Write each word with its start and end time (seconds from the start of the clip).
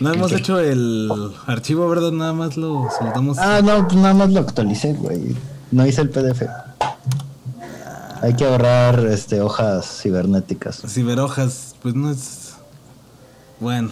No 0.00 0.12
hemos 0.12 0.32
hecho 0.32 0.60
el 0.60 1.10
archivo, 1.46 1.88
¿verdad? 1.88 2.12
Nada 2.12 2.32
más 2.32 2.56
lo 2.56 2.86
soltamos. 2.98 3.38
Ah, 3.38 3.60
no, 3.62 3.86
pues 3.88 4.00
nada 4.00 4.14
más 4.14 4.30
lo 4.30 4.40
actualicé, 4.40 4.92
güey. 4.92 5.36
No 5.72 5.86
hice 5.86 6.02
el 6.02 6.10
PDF. 6.10 6.42
Hay 8.22 8.34
que 8.34 8.44
ahorrar 8.44 9.00
este, 9.06 9.40
hojas 9.40 10.00
cibernéticas. 10.02 10.82
Ciberhojas, 10.86 11.74
pues 11.82 11.94
no 11.94 12.10
es. 12.10 12.54
Bueno, 13.60 13.90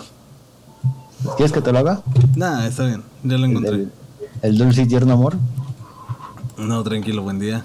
¿Quieres 1.37 1.53
que 1.53 1.61
te 1.61 1.73
lo 1.73 1.79
haga? 1.79 2.03
nada, 2.37 2.67
está 2.67 2.85
bien. 2.85 3.03
Ya 3.25 3.39
lo 3.39 3.47
encontré. 3.47 3.75
El, 3.75 3.93
el 4.43 4.59
dulce 4.59 4.83
y 4.83 4.87
tierno 4.87 5.15
amor. 5.15 5.37
No, 6.57 6.83
tranquilo, 6.85 7.23
buen 7.23 7.39
día. 7.39 7.65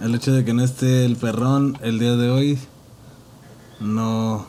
El 0.00 0.14
hecho 0.14 0.32
de 0.32 0.44
que 0.44 0.54
no 0.54 0.62
esté 0.62 1.04
el 1.04 1.16
perrón 1.16 1.78
el 1.82 1.98
día 1.98 2.16
de 2.16 2.30
hoy 2.30 2.58
no, 3.80 4.46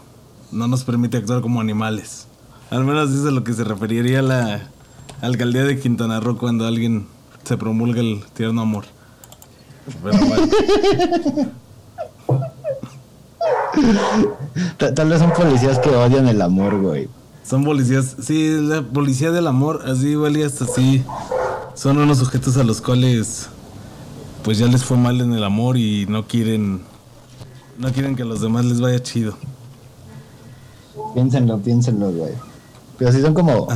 no 0.51 0.67
nos 0.67 0.83
permite 0.83 1.17
actuar 1.17 1.41
como 1.41 1.59
animales. 1.61 2.27
Al 2.69 2.83
menos 2.83 3.09
eso 3.11 3.21
es 3.21 3.27
a 3.27 3.31
lo 3.31 3.43
que 3.43 3.53
se 3.53 3.63
referiría 3.63 4.21
la 4.21 4.67
alcaldía 5.21 5.63
de 5.63 5.79
Quintana 5.79 6.19
Roo 6.19 6.37
cuando 6.37 6.65
alguien 6.67 7.07
se 7.43 7.57
promulga 7.57 8.01
el 8.01 8.23
tierno 8.33 8.61
amor. 8.61 8.85
Pero 10.03 10.17
bueno, 10.25 10.47
Ta- 14.77 14.93
Tal 14.93 15.09
vez 15.09 15.19
son 15.19 15.31
policías 15.31 15.79
que 15.79 15.89
odian 15.89 16.27
el 16.27 16.41
amor, 16.41 16.79
güey. 16.81 17.07
son 17.43 17.63
policías, 17.63 18.15
sí, 18.21 18.57
la 18.59 18.81
policía 18.81 19.31
del 19.31 19.47
amor, 19.47 19.83
así 19.87 20.09
igual 20.09 20.35
y 20.37 20.43
hasta 20.43 20.65
así. 20.65 21.03
Son 21.75 21.97
unos 21.97 22.17
sujetos 22.17 22.57
a 22.57 22.63
los 22.63 22.81
cuales 22.81 23.49
pues 24.43 24.57
ya 24.57 24.67
les 24.67 24.83
fue 24.83 24.97
mal 24.97 25.21
en 25.21 25.33
el 25.33 25.43
amor 25.43 25.77
y 25.77 26.05
no 26.07 26.25
quieren 26.27 26.81
no 27.77 27.91
quieren 27.91 28.15
que 28.15 28.23
a 28.23 28.25
los 28.25 28.41
demás 28.41 28.65
les 28.65 28.81
vaya 28.81 29.01
chido. 29.01 29.37
Piénsenlo, 31.13 31.59
piénsenlo, 31.59 32.11
güey. 32.11 32.33
Pero 32.97 33.11
sí 33.11 33.21
son 33.21 33.33
como. 33.33 33.67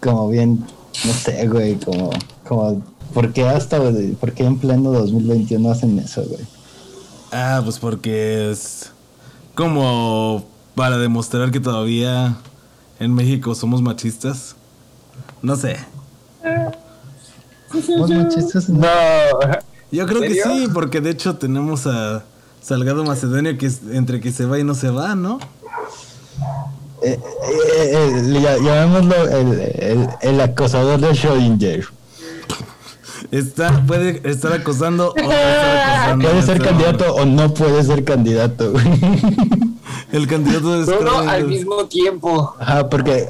Como 0.00 0.28
bien. 0.28 0.64
No 1.04 1.12
sé, 1.12 1.46
güey. 1.48 1.76
Como. 1.76 2.10
Como. 2.46 2.82
¿Por 3.12 3.32
qué 3.32 3.48
hasta, 3.48 3.78
güey? 3.78 4.12
¿Por 4.12 4.32
qué 4.32 4.44
en 4.44 4.58
pleno 4.58 4.90
2021 4.90 5.70
hacen 5.70 5.98
eso, 5.98 6.24
güey? 6.24 6.44
Ah, 7.32 7.60
pues 7.64 7.78
porque 7.78 8.50
es 8.50 8.90
como 9.54 10.44
para 10.74 10.98
demostrar 10.98 11.50
que 11.50 11.60
todavía 11.60 12.36
en 12.98 13.14
México 13.14 13.54
somos 13.54 13.82
machistas. 13.82 14.56
No 15.42 15.56
sé. 15.56 15.76
¿Somos 17.86 18.10
machistas? 18.10 18.68
No, 18.68 18.88
Yo 19.90 20.06
creo 20.06 20.20
que 20.20 20.34
sí, 20.34 20.68
porque 20.72 21.00
de 21.00 21.10
hecho 21.10 21.36
tenemos 21.36 21.86
a 21.86 22.24
Salgado 22.62 23.04
Macedonio 23.04 23.58
que 23.58 23.66
es 23.66 23.80
entre 23.90 24.20
que 24.20 24.32
se 24.32 24.46
va 24.46 24.58
y 24.58 24.64
no 24.64 24.74
se 24.74 24.90
va, 24.90 25.14
¿no? 25.14 25.38
Eh, 27.04 27.18
eh, 27.78 27.90
eh, 27.92 28.58
llamémoslo 28.62 29.28
el, 29.28 29.60
el, 29.60 30.08
el 30.22 30.40
acosador 30.40 31.00
de 31.00 31.10
Schrödinger. 31.10 31.84
Está, 33.30 33.82
puede 33.86 34.20
estar 34.28 34.52
acosando 34.52 35.10
o 35.10 35.14
no 35.22 35.22
estar 35.32 35.88
acosando. 36.10 36.28
Puede 36.28 36.42
ser 36.42 36.56
este 36.56 36.68
candidato 36.68 37.14
o 37.14 37.24
no 37.24 37.54
puede 37.54 37.82
ser 37.84 38.04
candidato. 38.04 38.72
El 40.12 40.26
candidato 40.28 40.80
de 40.80 40.86
todo 40.92 41.18
al 41.18 41.46
mismo 41.48 41.86
tiempo. 41.86 42.54
Ajá, 42.58 42.88
porque. 42.88 43.26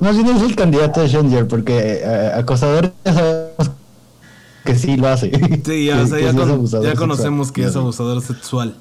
No, 0.00 0.12
si 0.12 0.22
no 0.24 0.36
es 0.36 0.42
el 0.42 0.56
candidato 0.56 1.00
de 1.02 1.08
Schrödinger, 1.08 1.46
porque 1.46 2.00
eh, 2.02 2.32
acosador 2.34 2.92
ya 3.04 3.14
sabemos 3.14 3.70
que 4.64 4.74
sí 4.76 4.96
lo 4.96 5.08
hace. 5.08 5.30
Sí, 5.64 5.84
ya, 5.86 5.96
Que- 5.98 6.02
o 6.02 6.06
sea, 6.06 6.18
que 6.18 6.24
ya, 6.24 6.30
sí 6.32 6.36
es 6.36 6.42
con- 6.42 6.50
abusador 6.50 6.84
ya 6.86 6.90
sexual. 6.90 7.08
conocemos 7.08 7.52
que 7.52 7.64
es 7.64 7.76
abusador 7.76 8.22
sexual. 8.22 8.74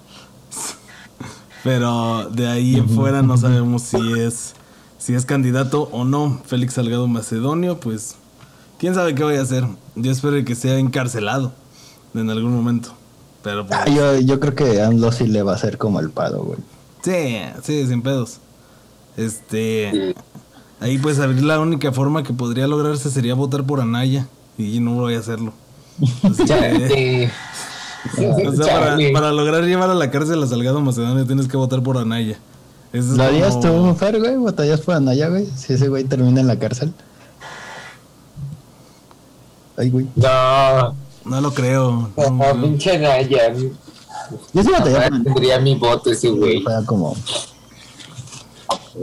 Pero 1.63 2.29
de 2.29 2.47
ahí 2.47 2.75
en 2.75 2.89
fuera 2.89 3.21
no 3.21 3.37
sabemos 3.37 3.83
si 3.83 3.97
es 4.19 4.53
si 4.97 5.13
es 5.15 5.25
candidato 5.25 5.89
o 5.91 6.03
no. 6.05 6.41
Félix 6.45 6.73
Salgado 6.73 7.07
Macedonio, 7.07 7.79
pues 7.79 8.15
quién 8.79 8.95
sabe 8.95 9.15
qué 9.15 9.23
vaya 9.23 9.39
a 9.39 9.43
hacer. 9.43 9.65
Yo 9.95 10.11
espero 10.11 10.43
que 10.43 10.55
sea 10.55 10.77
encarcelado 10.77 11.53
en 12.13 12.29
algún 12.29 12.53
momento. 12.55 12.93
Pero 13.43 13.65
pues, 13.67 13.79
Ah, 13.81 13.89
yo, 13.89 14.19
yo 14.19 14.39
creo 14.39 14.55
que 14.55 14.81
AMLO 14.81 15.11
sí 15.11 15.27
le 15.27 15.43
va 15.43 15.53
a 15.53 15.55
hacer 15.55 15.77
como 15.77 15.99
el 15.99 16.09
pado, 16.09 16.43
güey. 16.43 16.59
sí, 17.03 17.37
sí, 17.63 17.87
sin 17.87 18.01
pedos. 18.01 18.39
Este 19.17 20.15
ahí 20.79 20.97
pues 20.97 21.19
abrir 21.19 21.43
la 21.43 21.59
única 21.59 21.91
forma 21.91 22.23
que 22.23 22.33
podría 22.33 22.67
lograrse 22.67 23.09
sería 23.09 23.35
votar 23.35 23.63
por 23.63 23.79
Anaya 23.79 24.27
y 24.57 24.79
no 24.79 24.95
voy 24.95 25.15
a 25.15 25.19
hacerlo. 25.19 25.53
Así 26.23 26.37
que- 26.43 26.45
Chale. 26.45 27.31
O 28.47 28.51
sea, 28.53 28.97
para, 29.13 29.31
lograr 29.31 29.63
llevar 29.63 29.89
a 29.89 29.93
la 29.95 30.11
cárcel 30.11 30.43
a 30.43 30.47
Salgado 30.47 30.81
Macedonio 30.81 31.25
tienes 31.25 31.47
que 31.47 31.55
votar 31.57 31.81
por 31.81 31.97
Anaya. 31.97 32.37
Eso 32.91 33.11
es 33.11 33.17
¿Lo 33.17 33.23
harías 33.23 33.55
como- 33.55 33.91
tú, 33.91 33.95
Fer, 33.95 34.19
güey? 34.19 34.35
¿Votarías 34.35 34.81
por 34.81 34.95
Anaya, 34.95 35.29
güey? 35.29 35.47
Si 35.55 35.73
ese 35.73 35.87
güey 35.87 36.03
termina 36.03 36.41
en 36.41 36.47
la 36.47 36.59
cárcel. 36.59 36.93
Ay, 39.77 39.89
güey. 39.89 40.07
No, 40.15 40.93
No 41.25 41.41
lo 41.41 41.53
creo. 41.53 42.09
no, 42.15 42.61
pinche 42.61 42.97
Ryan. 42.97 43.71
Yo 44.53 44.63
sí 44.63 44.69
votaría 44.69 44.93
por 44.95 45.03
Anaya. 45.03 45.23
Tendría 45.23 45.59
mi 45.59 45.75
voto 45.75 46.11
ese 46.11 46.29
güey. 46.29 46.61
Fuera 46.61 46.83
como... 46.85 47.15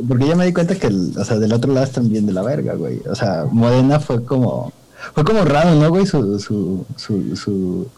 Porque 0.06 0.26
ya 0.28 0.36
me 0.36 0.46
di 0.46 0.52
cuenta 0.52 0.76
que, 0.76 0.86
el, 0.86 1.12
o 1.18 1.24
sea, 1.24 1.38
del 1.40 1.52
otro 1.52 1.72
lado 1.72 1.84
están 1.84 2.08
bien 2.08 2.24
de 2.24 2.32
la 2.32 2.42
verga, 2.42 2.74
güey. 2.74 3.00
O 3.10 3.14
sea, 3.16 3.46
Morena 3.50 3.98
fue 3.98 4.24
como... 4.24 4.72
Fue 5.14 5.24
como 5.24 5.44
raro, 5.44 5.74
¿no, 5.74 5.88
güey? 5.88 6.06
Su, 6.06 6.38
su, 6.38 6.84
su, 6.96 7.34
su, 7.34 7.88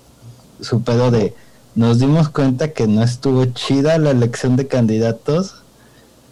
su 0.63 0.83
pedo 0.83 1.11
de... 1.11 1.35
Nos 1.75 1.99
dimos 1.99 2.29
cuenta 2.29 2.73
que 2.73 2.87
no 2.87 3.03
estuvo 3.03 3.45
chida 3.47 3.99
la 3.99 4.11
elección 4.11 4.57
de 4.57 4.67
candidatos. 4.67 5.57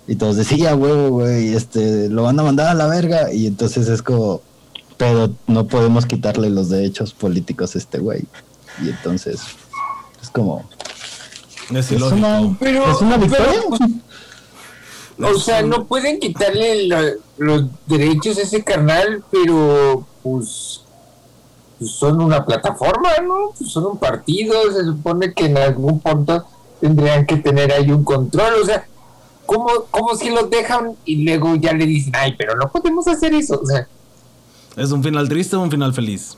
Y 0.06 0.16
todos 0.16 0.36
decían, 0.36 0.80
huevo, 0.80 1.10
güey, 1.10 1.54
este, 1.54 2.08
lo 2.08 2.22
van 2.24 2.38
a 2.40 2.42
mandar 2.42 2.68
a 2.68 2.74
la 2.74 2.86
verga. 2.86 3.32
Y 3.32 3.46
entonces 3.46 3.88
es 3.88 4.02
como... 4.02 4.42
Pero 4.96 5.30
no 5.46 5.66
podemos 5.66 6.04
quitarle 6.06 6.50
los 6.50 6.68
derechos 6.68 7.12
políticos 7.14 7.74
a 7.74 7.78
este 7.78 7.98
güey. 7.98 8.24
Y 8.84 8.88
entonces... 8.88 9.40
Es 10.22 10.30
como... 10.30 10.68
Es 11.72 11.90
una, 11.92 12.56
Pero- 12.58 12.90
es 12.90 13.00
una 13.00 13.16
victoria. 13.16 13.60
O 15.22 15.38
sea, 15.38 15.62
no 15.62 15.84
pueden 15.86 16.18
quitarle 16.18 16.86
la- 16.88 17.12
los 17.38 17.64
derechos 17.86 18.38
a 18.38 18.42
ese 18.42 18.64
carnal, 18.64 19.22
pero 19.30 20.06
pues, 20.22 20.79
pues 21.80 21.92
son 21.92 22.20
una 22.20 22.44
plataforma, 22.44 23.08
¿no? 23.26 23.52
Pues 23.58 23.72
son 23.72 23.86
un 23.86 23.98
partido, 23.98 24.54
se 24.70 24.84
supone 24.84 25.32
que 25.32 25.46
en 25.46 25.56
algún 25.56 25.98
punto 25.98 26.44
tendrían 26.78 27.24
que 27.24 27.36
tener 27.36 27.72
ahí 27.72 27.90
un 27.90 28.04
control, 28.04 28.52
o 28.62 28.66
sea, 28.66 28.86
¿cómo, 29.46 29.68
cómo 29.90 30.14
si 30.14 30.28
los 30.28 30.50
dejan 30.50 30.92
y 31.06 31.24
luego 31.24 31.56
ya 31.56 31.72
le 31.72 31.86
dicen, 31.86 32.12
ay, 32.14 32.34
pero 32.36 32.54
no 32.54 32.70
podemos 32.70 33.08
hacer 33.08 33.32
eso? 33.32 33.58
O 33.60 33.66
sea, 33.66 33.88
¿Es 34.76 34.92
un 34.92 35.02
final 35.02 35.26
triste 35.28 35.56
o 35.56 35.62
un 35.62 35.70
final 35.70 35.94
feliz? 35.94 36.36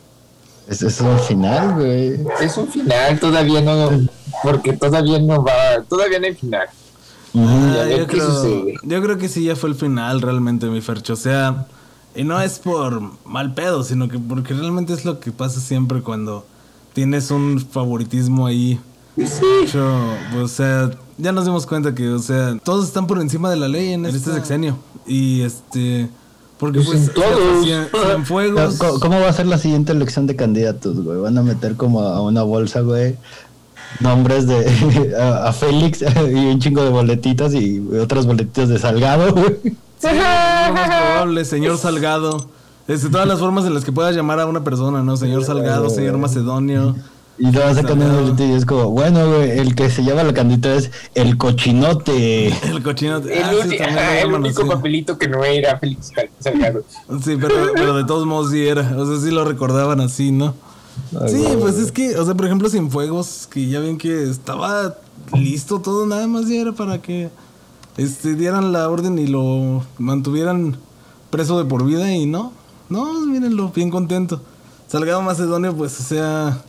Es, 0.68 0.80
es 0.80 1.00
un 1.00 1.18
final, 1.18 1.74
güey. 1.74 2.20
es 2.40 2.56
un 2.56 2.68
final, 2.68 3.18
todavía 3.18 3.60
no, 3.60 3.90
porque 4.44 4.74
todavía 4.74 5.18
no 5.18 5.42
va, 5.42 5.82
todavía 5.88 6.20
no 6.20 6.26
hay 6.26 6.34
final. 6.34 6.68
Ah, 7.34 7.86
yo, 7.90 8.06
creo, 8.06 8.66
yo 8.82 9.02
creo 9.02 9.18
que 9.18 9.28
sí 9.28 9.44
ya 9.44 9.56
fue 9.56 9.70
el 9.70 9.74
final 9.74 10.20
realmente, 10.20 10.66
mi 10.66 10.80
Fercho. 10.80 11.14
O 11.14 11.16
sea, 11.16 11.66
y 12.14 12.24
no 12.24 12.40
es 12.40 12.58
por 12.58 13.00
mal 13.24 13.54
pedo, 13.54 13.82
sino 13.84 14.08
que 14.08 14.18
porque 14.18 14.54
realmente 14.54 14.92
es 14.92 15.04
lo 15.04 15.20
que 15.20 15.32
pasa 15.32 15.60
siempre 15.60 16.02
cuando 16.02 16.44
tienes 16.92 17.30
un 17.30 17.60
favoritismo 17.60 18.46
ahí. 18.46 18.78
Mucho, 19.16 19.94
o 20.42 20.48
sea, 20.48 20.90
ya 21.18 21.32
nos 21.32 21.44
dimos 21.44 21.66
cuenta 21.66 21.94
que, 21.94 22.08
o 22.08 22.18
sea, 22.18 22.56
todos 22.64 22.86
están 22.86 23.06
por 23.06 23.20
encima 23.20 23.50
de 23.50 23.56
la 23.56 23.68
ley 23.68 23.92
en 23.92 24.06
este 24.06 24.32
sexenio. 24.32 24.78
Y 25.06 25.42
este, 25.42 26.08
porque 26.58 26.80
Pues 26.80 26.88
pues, 26.88 27.08
en 27.08 27.14
todos. 27.14 27.64
Cien- 27.66 27.88
Cienfuegos- 27.90 28.78
¿Cómo, 28.78 29.00
cómo 29.00 29.20
va 29.20 29.28
a 29.28 29.32
ser 29.32 29.46
la 29.46 29.58
siguiente 29.58 29.92
elección 29.92 30.26
de 30.26 30.36
candidatos, 30.36 31.02
güey? 31.02 31.18
Van 31.18 31.36
a 31.36 31.42
meter 31.42 31.76
como 31.76 32.00
a 32.02 32.22
una 32.22 32.42
bolsa, 32.42 32.80
güey, 32.80 33.16
nombres 34.00 34.46
de 34.46 35.14
a, 35.20 35.48
a 35.48 35.52
Félix 35.52 36.02
y 36.30 36.34
un 36.46 36.58
chingo 36.60 36.82
de 36.82 36.90
boletitas 36.90 37.52
y 37.54 37.80
otras 38.00 38.26
boletitas 38.26 38.68
de 38.70 38.78
Salgado, 38.78 39.32
güey. 39.34 39.56
Sí, 40.02 40.08
lo 40.08 40.74
más 40.74 40.88
probable, 40.88 41.44
señor 41.44 41.78
Salgado. 41.78 42.48
Este, 42.88 43.08
todas 43.08 43.28
las 43.28 43.38
formas 43.38 43.64
en 43.64 43.74
las 43.74 43.84
que 43.84 43.92
puedas 43.92 44.14
llamar 44.16 44.40
a 44.40 44.46
una 44.46 44.64
persona, 44.64 45.02
¿no? 45.02 45.16
Señor 45.16 45.44
Salgado, 45.44 45.88
señor 45.88 46.18
Macedonio. 46.18 46.96
Y 47.38 47.50
luego 47.50 47.72
sacan 47.74 47.92
una 47.92 48.06
Salgado. 48.06 48.22
boleta 48.24 48.44
y 48.44 48.52
es 48.52 48.66
como, 48.66 48.90
bueno, 48.90 49.26
güey, 49.28 49.58
el 49.58 49.74
que 49.74 49.88
se 49.90 50.02
llama 50.04 50.22
la 50.24 50.34
candidatura 50.34 50.74
es 50.76 50.90
el 51.14 51.38
cochinote. 51.38 52.48
El 52.68 52.82
cochino. 52.82 53.18
El, 53.18 53.42
ah, 53.42 53.52
sí, 53.62 53.78
lo 53.78 53.84
ajá, 53.84 54.18
el 54.18 54.24
llaman 54.26 54.42
único 54.42 54.66
papelito 54.66 55.16
que 55.18 55.28
no 55.28 55.42
era 55.44 55.78
Félix 55.78 56.10
Salgado. 56.40 56.82
Sí, 57.24 57.36
pero, 57.40 57.54
pero 57.74 57.96
de 57.96 58.04
todos 58.04 58.26
modos 58.26 58.50
sí 58.50 58.66
era. 58.66 58.94
O 58.98 59.06
sea, 59.06 59.18
sí 59.20 59.30
lo 59.30 59.44
recordaban 59.44 60.00
así, 60.00 60.30
¿no? 60.32 60.54
Ay, 61.20 61.28
Sí, 61.30 61.38
güey. 61.42 61.56
pues 61.60 61.76
es 61.78 61.90
que, 61.92 62.18
o 62.18 62.24
sea, 62.24 62.34
por 62.34 62.46
ejemplo, 62.46 62.68
Cienfuegos, 62.68 63.48
que 63.50 63.66
ya 63.68 63.80
ven 63.80 63.96
que 63.96 64.28
estaba 64.28 64.96
listo 65.34 65.80
todo, 65.80 66.04
nada 66.06 66.26
más 66.26 66.48
ya 66.48 66.56
era 66.60 66.72
para 66.72 67.00
que 67.00 67.30
este, 67.96 68.34
dieran 68.34 68.72
la 68.72 68.88
orden 68.88 69.18
y 69.18 69.26
lo 69.26 69.82
mantuvieran 69.98 70.76
preso 71.30 71.58
de 71.58 71.64
por 71.64 71.84
vida 71.84 72.14
y 72.14 72.26
no, 72.26 72.52
no, 72.88 73.20
mírenlo, 73.26 73.70
bien 73.74 73.90
contento. 73.90 74.40
Salgado 74.88 75.22
Macedonio, 75.22 75.74
pues, 75.74 75.98
o 76.00 76.02
sea, 76.02 76.62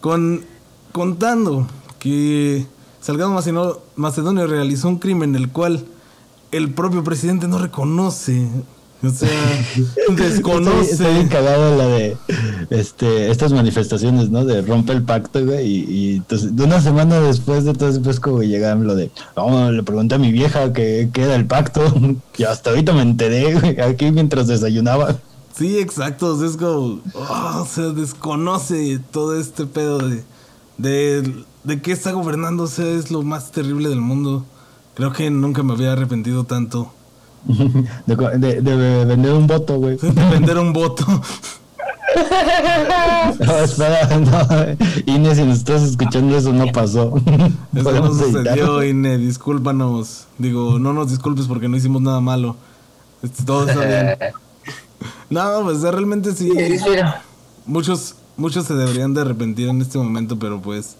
con, 0.00 0.44
contando 0.92 1.66
que 1.98 2.66
Salgado 3.00 3.30
Macedonio, 3.96 4.46
realizó 4.46 4.88
un 4.88 4.98
crimen 4.98 5.34
el 5.34 5.50
cual 5.50 5.84
el 6.52 6.72
propio 6.72 7.02
presidente 7.04 7.48
no 7.48 7.58
reconoce. 7.58 8.48
O 9.02 9.10
sea, 9.10 9.28
desconoce. 10.16 11.08
Bien 11.12 11.28
cagado 11.28 11.76
la 11.76 11.86
de 11.86 12.16
este, 12.70 13.30
estas 13.30 13.52
manifestaciones, 13.52 14.30
¿no? 14.30 14.44
De 14.44 14.62
rompe 14.62 14.92
el 14.92 15.04
pacto, 15.04 15.44
güey. 15.44 15.66
Y, 15.68 16.16
entonces, 16.16 16.56
de 16.56 16.64
una 16.64 16.80
semana 16.80 17.20
después 17.20 17.64
de 17.64 17.74
todo 17.74 17.92
después 17.92 18.18
como 18.18 18.42
llegan 18.42 18.86
lo 18.86 18.96
de, 18.96 19.10
no, 19.36 19.70
le 19.70 19.82
pregunté 19.84 20.16
a 20.16 20.18
mi 20.18 20.32
vieja 20.32 20.72
que 20.72 21.10
queda 21.12 21.36
el 21.36 21.46
pacto. 21.46 21.82
Y 22.38 22.44
hasta 22.44 22.70
ahorita 22.70 22.92
me 22.92 23.02
enteré, 23.02 23.58
güey, 23.58 23.80
aquí 23.80 24.12
mientras 24.12 24.46
desayunaba. 24.46 25.16
Sí, 25.54 25.78
exacto. 25.78 26.44
es 26.44 26.56
como, 26.56 27.00
oh, 27.14 27.62
o 27.62 27.66
sea, 27.66 27.86
desconoce 27.86 29.00
todo 29.10 29.38
este 29.38 29.66
pedo 29.66 29.98
de, 29.98 30.22
de, 30.76 31.44
de 31.64 31.82
que 31.82 31.90
está 31.90 32.12
gobernando. 32.12 32.64
O 32.64 32.68
sea, 32.68 32.86
es 32.86 33.10
lo 33.10 33.22
más 33.22 33.50
terrible 33.50 33.88
del 33.88 34.00
mundo. 34.00 34.44
Creo 34.94 35.12
que 35.12 35.30
nunca 35.30 35.64
me 35.64 35.72
había 35.72 35.92
arrepentido 35.92 36.44
tanto 36.44 36.92
de, 38.06 38.60
de, 38.60 39.04
vender 39.04 39.32
un 39.32 39.46
voto, 39.46 39.78
güey. 39.78 39.96
De 40.02 40.30
vender 40.30 40.58
un 40.58 40.72
voto. 40.72 41.04
No, 43.38 43.58
espera, 43.58 44.08
no. 44.18 45.12
Inés, 45.12 45.36
si 45.36 45.44
nos 45.44 45.58
estás 45.58 45.82
escuchando, 45.82 46.36
eso 46.36 46.52
no 46.52 46.66
pasó. 46.72 47.14
Eso 47.74 47.92
no 47.92 48.14
sucedió, 48.14 48.82
Inés, 48.82 49.20
discúlpanos. 49.20 50.26
Digo, 50.38 50.78
no 50.78 50.94
nos 50.94 51.10
disculpes 51.10 51.46
porque 51.46 51.68
no 51.68 51.76
hicimos 51.76 52.00
nada 52.00 52.20
malo. 52.20 52.56
Todo 53.44 53.68
está 53.68 53.84
bien. 53.84 54.16
No, 55.28 55.62
pues 55.64 55.82
realmente 55.82 56.32
sí. 56.32 56.50
Muchos, 57.66 58.14
muchos 58.36 58.64
se 58.64 58.74
deberían 58.74 59.12
de 59.12 59.20
arrepentir 59.20 59.68
en 59.68 59.82
este 59.82 59.98
momento, 59.98 60.38
pero 60.38 60.60
pues 60.60 60.96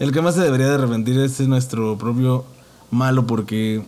el 0.00 0.12
que 0.12 0.20
más 0.20 0.34
se 0.34 0.40
debería 0.40 0.66
de 0.66 0.74
arrepentir 0.74 1.18
es 1.20 1.38
nuestro 1.40 1.96
propio 1.96 2.44
malo 2.90 3.26
porque 3.26 3.84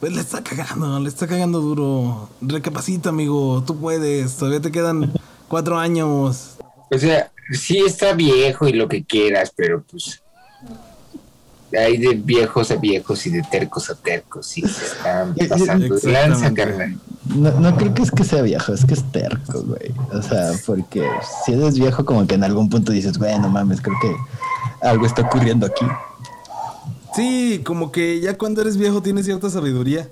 pues 0.00 0.12
le 0.12 0.20
está 0.22 0.42
cagando, 0.42 0.98
le 0.98 1.08
está 1.08 1.26
cagando 1.26 1.60
duro. 1.60 2.30
Recapacita, 2.40 3.10
amigo, 3.10 3.62
tú 3.66 3.78
puedes, 3.78 4.34
todavía 4.36 4.60
te 4.60 4.72
quedan 4.72 5.12
cuatro 5.48 5.78
años. 5.78 6.56
O 6.90 6.98
sea, 6.98 7.30
sí 7.52 7.78
está 7.78 8.14
viejo 8.14 8.66
y 8.66 8.72
lo 8.72 8.88
que 8.88 9.04
quieras, 9.04 9.52
pero 9.54 9.82
pues 9.82 10.22
hay 11.78 11.98
de 11.98 12.14
viejos 12.14 12.70
a 12.70 12.76
viejos 12.76 13.26
y 13.26 13.30
de 13.30 13.42
tercos 13.42 13.90
a 13.90 13.94
tercos 13.94 14.58
y 14.58 14.62
se 14.62 14.86
están 14.86 15.34
pasando 15.48 15.96
lanza, 16.02 16.52
carnal. 16.52 16.98
No, 17.26 17.52
no 17.60 17.76
creo 17.76 17.94
que 17.94 18.02
es 18.02 18.10
que 18.10 18.24
sea 18.24 18.42
viejo, 18.42 18.72
es 18.72 18.84
que 18.84 18.94
es 18.94 19.12
terco, 19.12 19.62
güey. 19.62 19.92
O 20.12 20.22
sea, 20.22 20.52
porque 20.66 21.06
si 21.44 21.52
eres 21.52 21.78
viejo, 21.78 22.04
como 22.04 22.26
que 22.26 22.34
en 22.34 22.44
algún 22.44 22.70
punto 22.70 22.90
dices, 22.90 23.18
bueno, 23.18 23.48
mames, 23.48 23.80
creo 23.80 23.96
que 24.00 24.16
algo 24.80 25.06
está 25.06 25.22
ocurriendo 25.22 25.66
aquí. 25.66 25.84
Sí, 27.14 27.60
como 27.64 27.90
que 27.90 28.20
ya 28.20 28.38
cuando 28.38 28.62
eres 28.62 28.76
viejo 28.76 29.02
tienes 29.02 29.24
cierta 29.24 29.50
sabiduría. 29.50 30.08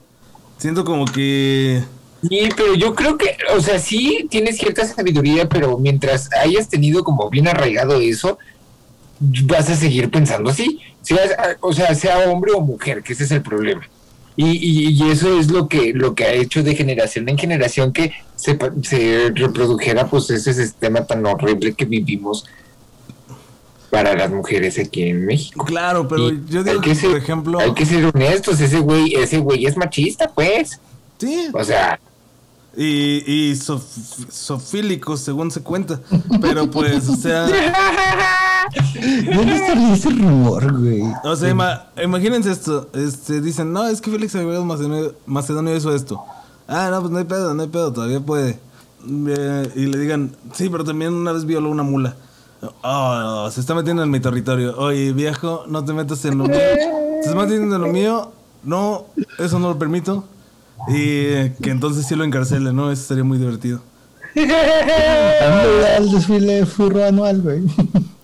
Siento 0.59 0.85
como 0.85 1.05
que... 1.05 1.83
Sí, 2.29 2.49
pero 2.57 2.75
yo 2.75 2.95
creo 2.97 3.17
que, 3.17 3.37
o 3.57 3.61
sea, 3.61 3.79
sí 3.79 4.27
tienes 4.29 4.59
cierta 4.59 4.85
sabiduría, 4.85 5.49
pero 5.49 5.79
mientras 5.79 6.29
hayas 6.33 6.69
tenido 6.69 7.05
como 7.05 7.31
bien 7.31 7.47
arraigado 7.47 8.01
eso, 8.01 8.39
vas 9.21 9.71
a 9.71 9.77
seguir 9.77 10.11
pensando 10.11 10.51
así. 10.51 10.81
o 11.61 11.73
sea, 11.73 11.95
sea 11.95 12.19
hombre 12.31 12.53
o 12.53 12.61
mujer, 12.61 13.03
que 13.03 13.13
ese 13.13 13.25
es 13.25 13.31
el 13.31 13.43
problema. 13.43 13.89
Y, 14.35 14.91
y, 14.91 15.11
eso 15.11 15.37
es 15.39 15.51
lo 15.51 15.69
que, 15.69 15.93
lo 15.93 16.15
que 16.15 16.25
ha 16.25 16.33
hecho 16.33 16.63
de 16.63 16.77
generación 16.77 17.29
en 17.29 17.37
generación 17.37 17.93
que 17.93 18.13
se, 18.37 18.57
se 18.83 19.33
reprodujera 19.35 20.07
pues 20.07 20.31
ese 20.31 20.55
sistema 20.55 21.05
tan 21.05 21.27
horrible 21.27 21.75
que 21.75 21.85
vivimos 21.85 22.45
para 23.91 24.15
las 24.15 24.31
mujeres 24.31 24.79
aquí 24.79 25.05
en 25.05 25.25
México. 25.25 25.65
Claro, 25.65 26.07
pero 26.09 26.31
yo 26.31 26.63
digo 26.63 26.81
que, 26.81 26.95
por 26.95 27.17
ejemplo... 27.17 27.59
Hay 27.59 27.73
que 27.75 27.87
ser 27.87 28.05
honestos, 28.05 28.61
ese 28.61 28.81
güey, 28.81 29.15
ese 29.15 29.39
güey 29.39 29.67
es 29.67 29.77
machista, 29.77 30.31
pues. 30.35 30.81
Sí. 31.19 31.49
O 31.53 31.65
sea... 31.65 31.99
Y, 32.77 33.51
y 33.51 33.57
sofílico, 33.57 35.17
según 35.17 35.51
se 35.51 35.63
cuenta. 35.63 36.01
Pero 36.41 36.71
pues, 36.71 37.09
o 37.09 37.17
sea... 37.17 37.47
¿Dónde 39.35 39.57
está 39.57 39.95
ese 39.95 40.11
rumor, 40.11 40.81
güey? 40.81 41.03
O 41.25 41.35
sea, 41.35 41.51
imagínense 42.03 42.51
esto. 42.51 42.91
Este, 42.93 43.41
dicen, 43.41 43.73
no, 43.73 43.89
es 43.89 44.01
que 44.01 44.11
Félix 44.11 44.33
Salgado 44.33 44.65
Macedonio, 44.65 45.15
Macedonio 45.27 45.75
hizo 45.75 45.95
esto. 45.95 46.23
Ah, 46.67 46.89
no, 46.91 47.01
pues 47.01 47.11
no 47.11 47.19
hay 47.19 47.25
pedo, 47.25 47.55
no 47.55 47.63
hay 47.63 47.69
pedo, 47.69 47.93
todavía 47.93 48.21
puede. 48.21 48.61
Eh, 49.09 49.73
y 49.75 49.87
le 49.87 49.99
digan, 49.99 50.37
sí, 50.53 50.69
pero 50.69 50.85
también 50.85 51.15
una 51.15 51.33
vez 51.33 51.47
violó 51.47 51.71
una 51.71 51.83
mula. 51.83 52.15
Oh, 52.83 53.49
se 53.53 53.61
está 53.61 53.75
metiendo 53.75 54.03
en 54.03 54.11
mi 54.11 54.21
territorio. 54.21 54.77
Oye, 54.79 55.13
viejo, 55.13 55.65
no 55.69 55.85
te 55.85 55.93
metas 55.93 56.25
en 56.25 56.39
lo 56.39 56.45
mío. 56.45 56.59
Se 56.59 57.31
está 57.31 57.35
metiendo 57.35 57.77
en 57.77 57.83
lo 57.83 57.89
mío. 57.89 58.33
No, 58.65 59.07
eso 59.39 59.59
no 59.59 59.69
lo 59.69 59.79
permito. 59.79 60.25
Y 60.89 61.51
que 61.63 61.71
entonces 61.71 62.07
sí 62.07 62.15
lo 62.15 62.25
encarcele, 62.25 62.73
¿no? 62.73 62.91
Eso 62.91 63.05
sería 63.05 63.25
muy 63.25 63.39
divertido. 63.39 63.81
el 64.35 66.11
desfile 66.11 66.67
furro 66.67 67.05
anual, 67.05 67.43
güey. 67.43 67.63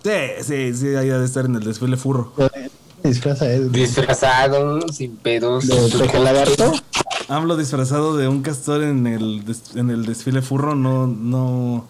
Sí, 0.05 0.43
sí, 0.43 0.75
sí, 0.75 0.95
ahí 0.95 1.09
de 1.09 1.25
estar 1.25 1.47
en 1.47 1.55
el 1.55 1.65
desfile 1.65 1.97
furro. 1.97 2.33
Disfraza 3.03 3.47
Disfrazado, 3.47 4.81
sin 4.89 5.17
pedos. 5.17 5.67
¿De 5.67 6.19
lagarto? 6.21 6.73
Hablo 7.29 7.57
disfrazado 7.57 8.17
de 8.17 8.29
un 8.29 8.43
castor 8.43 8.83
en 8.83 9.07
el, 9.07 9.43
en 9.75 9.91
el 9.91 10.05
desfile 10.05 10.43
furro, 10.43 10.75
no, 10.75 11.07
no 11.07 11.87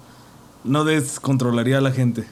no 0.64 0.84
descontrolaría 0.84 1.78
a 1.78 1.81
la 1.81 1.93
gente. 1.93 2.26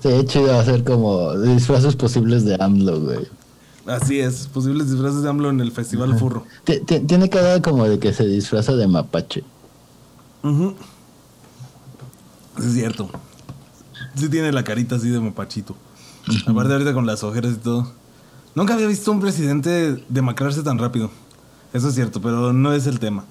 Sería 0.00 0.24
chido 0.24 0.58
hacer 0.58 0.84
como 0.84 1.36
disfraces 1.38 1.96
posibles 1.96 2.44
de 2.44 2.56
AMLO, 2.60 3.00
güey. 3.00 3.26
Así 3.86 4.20
es, 4.20 4.46
posibles 4.46 4.90
disfraces 4.90 5.22
de 5.22 5.28
AMLO 5.28 5.50
en 5.50 5.60
el 5.60 5.72
Festival 5.72 6.16
Furro. 6.18 6.46
Tiene 6.86 7.28
cara 7.28 7.60
como 7.60 7.88
de 7.88 7.98
que 7.98 8.12
se 8.12 8.26
disfraza 8.26 8.76
de 8.76 8.86
mapache. 8.86 9.42
Es 12.58 12.72
cierto. 12.74 13.10
Sí 14.14 14.28
tiene 14.28 14.52
la 14.52 14.62
carita 14.62 14.96
así 14.96 15.08
de 15.08 15.18
mapachito. 15.18 15.74
Aparte 16.46 16.72
ahorita 16.72 16.92
con 16.92 17.06
las 17.06 17.24
ojeras 17.24 17.54
y 17.54 17.56
todo. 17.56 17.90
Nunca 18.54 18.74
había 18.74 18.86
visto 18.86 19.10
un 19.10 19.20
presidente 19.20 20.04
demacrarse 20.08 20.62
tan 20.62 20.78
rápido. 20.78 21.10
Eso 21.72 21.88
es 21.88 21.94
cierto, 21.94 22.20
pero 22.20 22.52
no 22.52 22.72
es 22.74 22.86
el 22.86 23.00
tema. 23.00 23.24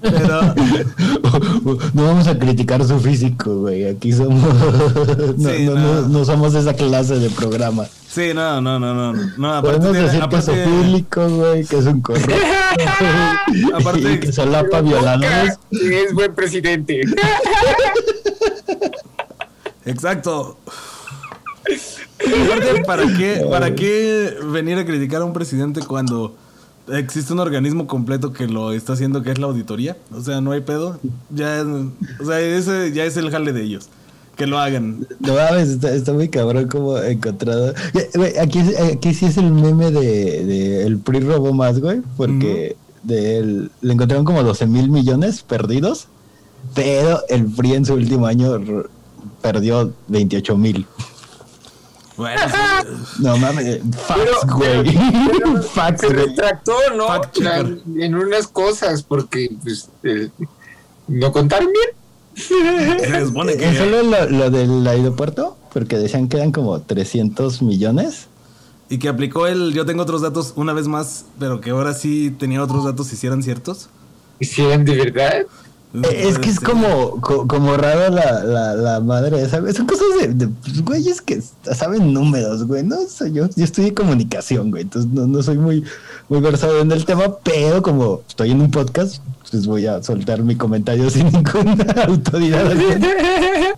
Pero... 0.00 0.54
no 1.94 2.04
vamos 2.04 2.26
a 2.26 2.38
criticar 2.38 2.84
su 2.84 2.98
físico, 3.00 3.60
güey. 3.60 3.88
Aquí 3.88 4.12
somos. 4.12 4.42
no, 5.38 6.08
no, 6.08 6.24
somos 6.24 6.54
esa 6.54 6.74
clase 6.74 7.18
de 7.18 7.30
programa. 7.30 7.86
Sí, 8.08 8.32
no, 8.34 8.60
no, 8.60 8.78
no, 8.78 8.94
no. 8.94 9.12
no 9.36 9.54
aparte 9.54 9.78
Podemos 9.78 10.12
decir 10.12 10.28
que 10.28 10.36
es 10.36 10.68
público, 10.68 11.28
güey, 11.28 11.64
que 11.64 11.78
es 11.78 11.86
un 11.86 12.00
corrupto. 12.00 12.34
aparte 13.74 14.20
que 14.20 14.32
solapa 14.32 14.80
violadores. 14.80 15.58
Es 15.70 16.12
buen 16.12 16.34
presidente. 16.34 17.02
Exacto. 19.84 20.58
Aparte, 22.20 22.84
¿para 22.84 23.02
qué, 23.16 23.46
¿para 23.48 23.74
qué 23.74 24.36
venir 24.44 24.78
a 24.78 24.84
criticar 24.84 25.22
a 25.22 25.24
un 25.24 25.32
presidente 25.32 25.80
cuando 25.80 26.36
existe 26.88 27.32
un 27.32 27.38
organismo 27.38 27.86
completo 27.86 28.32
que 28.32 28.46
lo 28.46 28.72
está 28.72 28.94
haciendo, 28.94 29.22
que 29.22 29.30
es 29.30 29.38
la 29.38 29.46
auditoría. 29.46 29.96
O 30.12 30.20
sea, 30.20 30.40
no 30.40 30.52
hay 30.52 30.60
pedo. 30.60 30.98
Ya, 31.30 31.64
o 32.20 32.24
sea, 32.24 32.40
ese 32.40 32.92
ya 32.92 33.04
es 33.04 33.16
el 33.16 33.30
jale 33.30 33.52
de 33.52 33.62
ellos. 33.62 33.88
Que 34.36 34.46
lo 34.46 34.58
hagan. 34.58 35.06
No 35.18 35.34
mames, 35.34 35.84
está, 35.84 36.12
muy 36.12 36.28
cabrón 36.28 36.68
como 36.68 36.96
encontrado. 36.98 37.74
Aquí, 38.40 38.60
aquí 38.92 39.14
sí 39.14 39.26
es 39.26 39.36
el 39.36 39.52
meme 39.52 39.90
de, 39.90 40.86
el 40.86 40.98
PRI 40.98 41.20
robó 41.20 41.52
más, 41.52 41.78
güey. 41.78 42.00
Porque 42.16 42.76
de 43.02 43.68
le 43.80 43.92
encontraron 43.92 44.24
como 44.24 44.42
12 44.42 44.66
mil 44.66 44.90
millones 44.90 45.42
perdidos. 45.42 46.08
Pero 46.74 47.20
el 47.28 47.46
PRI 47.46 47.74
en 47.74 47.84
su 47.84 47.94
último 47.94 48.26
año 48.26 48.58
perdió 49.42 49.92
28 50.08 50.56
mil. 50.56 50.86
Bueno, 52.20 52.42
no 53.20 53.38
mames, 53.38 53.80
facts, 54.06 54.52
güey. 54.54 54.92
Se 55.96 56.08
retractó, 56.10 56.74
¿no? 56.94 57.08
en 57.98 58.14
unas 58.14 58.46
cosas, 58.46 59.02
porque 59.02 59.48
pues 59.62 59.88
eh, 60.02 60.28
no 61.08 61.32
contaron 61.32 61.70
bien. 61.72 63.58
Que... 63.58 63.74
¿Solo 63.74 64.02
lo, 64.02 64.28
lo, 64.28 64.50
del 64.50 64.86
aeropuerto? 64.86 65.56
Porque 65.72 65.96
decían 65.96 66.28
que 66.28 66.36
eran 66.36 66.52
como 66.52 66.82
300 66.82 67.62
millones. 67.62 68.26
Y 68.90 68.98
que 68.98 69.08
aplicó 69.08 69.46
el 69.46 69.72
yo 69.72 69.86
tengo 69.86 70.02
otros 70.02 70.20
datos 70.20 70.52
una 70.56 70.74
vez 70.74 70.88
más, 70.88 71.24
pero 71.38 71.62
que 71.62 71.70
ahora 71.70 71.94
sí 71.94 72.36
tenía 72.38 72.62
otros 72.62 72.84
datos 72.84 73.06
si 73.06 73.26
eran 73.26 73.42
ciertos. 73.42 73.88
¿Y 74.40 74.60
eran 74.60 74.84
de 74.84 74.94
verdad? 74.94 75.46
Es 75.92 76.38
que 76.38 76.50
es 76.50 76.60
como, 76.60 77.20
como 77.20 77.76
raro 77.76 78.14
la, 78.14 78.44
la, 78.44 78.74
la 78.74 79.00
madre 79.00 79.42
esa, 79.42 79.60
Son 79.72 79.86
cosas 79.86 80.06
de, 80.20 80.28
de 80.28 80.46
pues, 80.46 80.84
güeyes 80.84 81.20
que 81.20 81.42
saben 81.74 82.12
números, 82.12 82.64
güey. 82.64 82.84
No 82.84 82.96
soy 83.08 83.32
yo, 83.32 83.48
yo 83.56 83.64
estudié 83.64 83.92
comunicación, 83.92 84.70
güey. 84.70 84.84
Entonces 84.84 85.10
no, 85.10 85.26
no 85.26 85.42
soy 85.42 85.58
muy, 85.58 85.82
muy 86.28 86.40
versado 86.40 86.80
en 86.80 86.92
el 86.92 87.04
tema, 87.04 87.38
pero 87.42 87.82
como 87.82 88.22
estoy 88.28 88.52
en 88.52 88.60
un 88.60 88.70
podcast, 88.70 89.20
pues 89.50 89.66
voy 89.66 89.86
a 89.86 90.00
soltar 90.00 90.44
mi 90.44 90.54
comentario 90.54 91.10
sin 91.10 91.26
ninguna 91.32 92.04
autoridad. 92.06 92.72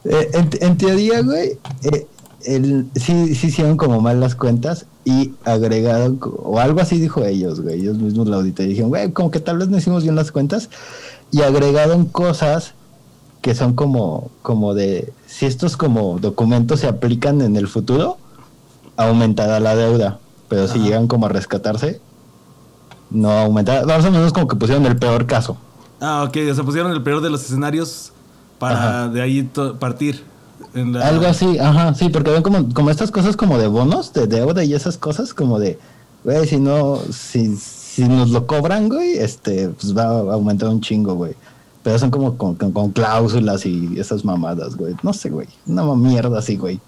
Eh, 0.04 0.30
en, 0.60 0.76
teoría, 0.76 1.22
güey, 1.22 1.58
eh, 1.84 2.06
el, 2.44 2.86
sí, 2.96 3.36
sí 3.36 3.46
hicieron 3.46 3.76
como 3.76 4.00
mal 4.00 4.18
las 4.18 4.34
cuentas 4.34 4.86
y 5.04 5.32
agregaron, 5.44 6.18
o 6.20 6.58
algo 6.58 6.80
así 6.80 6.98
dijo 6.98 7.24
ellos, 7.24 7.60
güey, 7.60 7.80
ellos 7.80 7.98
mismos 7.98 8.26
la 8.26 8.36
auditaron 8.38 8.66
y 8.66 8.70
dijeron, 8.70 8.90
güey, 8.90 9.12
como 9.12 9.30
que 9.30 9.38
tal 9.38 9.58
vez 9.58 9.68
no 9.68 9.78
hicimos 9.78 10.02
bien 10.02 10.16
las 10.16 10.32
cuentas 10.32 10.68
y 11.32 11.42
agregaron 11.42 12.04
cosas 12.04 12.74
que 13.40 13.56
son 13.56 13.72
como, 13.72 14.30
como 14.42 14.74
de, 14.74 15.12
si 15.26 15.46
estos 15.46 15.76
como 15.76 16.18
documentos 16.20 16.80
se 16.80 16.86
aplican 16.86 17.40
en 17.40 17.56
el 17.56 17.66
futuro, 17.66 18.18
aumentará 18.96 19.58
la 19.58 19.74
deuda, 19.74 20.20
pero 20.48 20.68
si 20.68 20.78
llegan 20.78 21.08
como 21.08 21.26
a 21.26 21.28
rescatarse, 21.30 22.00
no 23.10 23.32
aumentará, 23.32 23.84
más 23.84 24.04
o 24.04 24.10
menos 24.12 24.32
como 24.32 24.46
que 24.46 24.54
pusieron 24.54 24.86
el 24.86 24.96
peor 24.96 25.26
caso. 25.26 25.56
Ah, 26.00 26.24
ok, 26.28 26.36
o 26.50 26.54
sea, 26.54 26.64
pusieron 26.64 26.92
el 26.92 27.02
peor 27.02 27.20
de 27.20 27.30
los 27.30 27.42
escenarios 27.42 28.12
para 28.58 29.08
de 29.08 29.20
ahí 29.20 29.42
partir. 29.80 30.22
Algo 30.74 31.26
así, 31.26 31.58
ajá, 31.58 31.94
sí, 31.94 32.10
porque 32.10 32.30
ven 32.30 32.42
como, 32.42 32.72
como 32.72 32.90
estas 32.90 33.10
cosas 33.10 33.36
como 33.36 33.58
de 33.58 33.66
bonos, 33.66 34.12
de 34.12 34.26
deuda 34.26 34.62
y 34.62 34.74
esas 34.74 34.98
cosas 34.98 35.34
como 35.34 35.58
de, 35.58 35.78
güey, 36.24 36.46
si 36.46 36.58
no, 36.58 37.00
si, 37.10 37.56
si 37.94 38.04
nos 38.04 38.30
lo 38.30 38.46
cobran, 38.46 38.88
güey, 38.88 39.18
este, 39.18 39.68
pues 39.68 39.94
va 39.94 40.04
a 40.04 40.32
aumentar 40.32 40.70
un 40.70 40.80
chingo, 40.80 41.14
güey. 41.14 41.34
Pero 41.82 41.98
son 41.98 42.10
como 42.10 42.38
con, 42.38 42.54
cláusulas 42.92 43.66
y 43.66 43.98
esas 43.98 44.24
mamadas, 44.24 44.76
güey. 44.76 44.94
No 45.02 45.12
sé, 45.12 45.28
güey. 45.28 45.48
Una 45.66 45.94
mierda 45.94 46.38
así, 46.38 46.56
güey. 46.56 46.80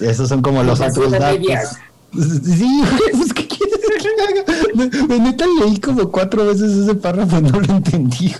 esos 0.00 0.28
son 0.28 0.42
como 0.42 0.62
los 0.62 0.80
otros 0.80 1.12
datos. 1.12 1.40
Sí, 2.12 2.82
pues 3.12 3.34
¿qué 3.34 3.46
quieres 3.46 3.78
que 4.00 4.08
haga? 4.22 5.18
neta 5.18 5.44
leí 5.60 5.78
como 5.78 6.10
cuatro 6.10 6.46
veces 6.46 6.72
ese 6.72 6.94
párrafo 6.94 7.36
y 7.38 7.42
no 7.50 7.60
lo 7.60 7.74
entendí. 7.74 8.32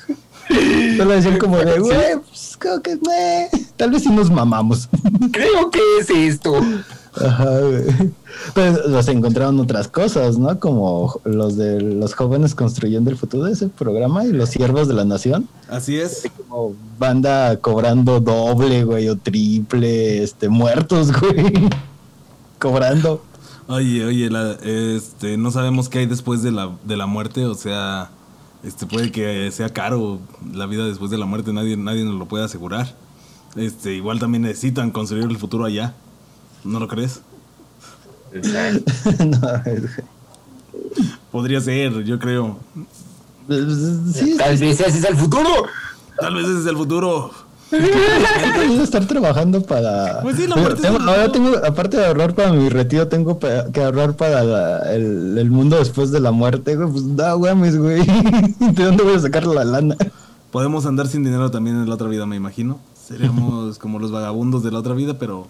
Solo 0.97 1.11
decían 1.11 1.37
como 1.39 1.59
de, 1.59 1.79
güey, 1.79 2.17
pues 2.27 2.57
creo 2.59 2.81
que, 2.81 2.93
eh, 2.93 3.49
tal 3.77 3.91
vez 3.91 4.05
sí 4.05 4.11
nos 4.11 4.31
mamamos. 4.31 4.89
Creo 5.31 5.71
que 5.71 5.81
es 6.01 6.09
esto. 6.09 6.55
Ajá, 7.25 7.61
güey. 7.61 8.13
Pero 8.55 8.89
los 8.89 9.09
encontraron 9.09 9.59
otras 9.61 9.89
cosas, 9.89 10.39
¿no? 10.39 10.59
Como 10.61 11.21
los 11.25 11.57
de 11.57 11.81
los 11.81 12.15
jóvenes 12.15 12.55
construyendo 12.55 13.11
el 13.11 13.17
futuro 13.17 13.45
de 13.45 13.53
ese 13.53 13.69
programa 13.69 14.25
y 14.25 14.33
los 14.33 14.51
siervos 14.51 14.89
de 14.89 14.95
la 14.95 15.05
nación. 15.05 15.49
Así 15.69 15.99
es. 15.99 16.31
Como 16.49 16.75
banda 16.99 17.57
cobrando 17.59 18.21
doble, 18.21 18.85
güey, 18.85 19.09
o 19.09 19.17
triple, 19.17 20.23
este, 20.23 20.49
muertos, 20.49 21.13
güey. 21.21 21.53
cobrando. 22.59 23.23
Oye, 23.69 24.05
oye, 24.05 24.31
este, 24.97 25.37
no 25.37 25.51
sabemos 25.51 25.89
qué 25.89 26.01
hay 26.01 26.07
después 26.07 26.43
de 26.43 26.53
la, 26.53 26.77
de 26.85 26.97
la 26.97 27.07
muerte, 27.07 27.47
o 27.47 27.55
sea, 27.57 28.11
este, 28.63 28.87
puede 28.87 29.11
que 29.11 29.51
sea 29.51 29.71
caro 29.71 30.21
la 30.53 30.67
vida 30.67 30.87
después 30.87 31.11
de 31.11 31.19
la 31.19 31.27
muerte, 31.27 31.53
nadie, 31.53 31.77
nadie 31.77 32.05
nos 32.05 32.15
lo 32.15 32.27
puede 32.27 32.45
asegurar. 32.45 32.95
Este, 33.57 33.95
igual 33.95 34.21
también 34.21 34.43
necesitan 34.43 34.91
construir 34.91 35.25
el 35.25 35.39
futuro 35.39 35.65
allá. 35.65 35.95
¿No 36.67 36.81
lo 36.81 36.89
crees? 36.89 37.21
Podría 41.33 41.61
ser, 41.61 42.03
yo 42.05 42.19
creo. 42.19 42.59
Tal 43.49 44.57
vez 44.59 44.81
ese 44.81 44.89
es 44.89 45.05
el 45.05 45.17
futuro. 45.17 45.49
Tal 46.19 46.35
vez 46.35 46.47
ese 46.47 46.61
es 46.61 46.67
el 46.67 46.77
futuro. 46.77 47.31
estar 48.83 49.07
trabajando 49.07 49.63
para. 49.63 50.21
Pues 50.23 50.37
sí, 50.37 50.47
ahora 50.51 51.31
tengo, 51.31 51.57
aparte 51.65 51.97
de 51.97 52.07
ahorrar 52.07 52.35
para 52.35 52.53
mi 52.53 52.69
retiro, 52.69 53.09
tengo 53.09 53.39
que 53.39 53.81
ahorrar 53.81 54.17
para 54.17 54.93
el, 54.93 55.51
mundo 55.51 55.79
después 55.79 56.11
de 56.11 56.21
la 56.21 56.33
muerte, 56.33 56.77
güey. 56.77 56.91
Pues 56.91 57.05
no, 57.05 57.39
güey. 57.39 57.57
¿De 58.59 58.85
dónde 58.85 59.03
voy 59.03 59.15
a 59.15 59.21
sacar 59.21 59.47
la 59.47 59.65
lana? 59.65 59.97
Podemos 60.51 60.87
andar 60.87 61.07
sin 61.07 61.23
dinero 61.23 61.51
también 61.51 61.77
en 61.77 61.89
la 61.89 61.95
otra 61.95 62.09
vida, 62.09 62.27
me 62.27 62.37
imagino. 62.37 62.81
Seríamos 63.07 63.79
como 63.83 63.99
los 63.99 64.11
vagabundos 64.11 64.63
de 64.63 64.71
la 64.73 64.79
otra 64.79 64.95
vida, 64.95 65.19
pero 65.19 65.47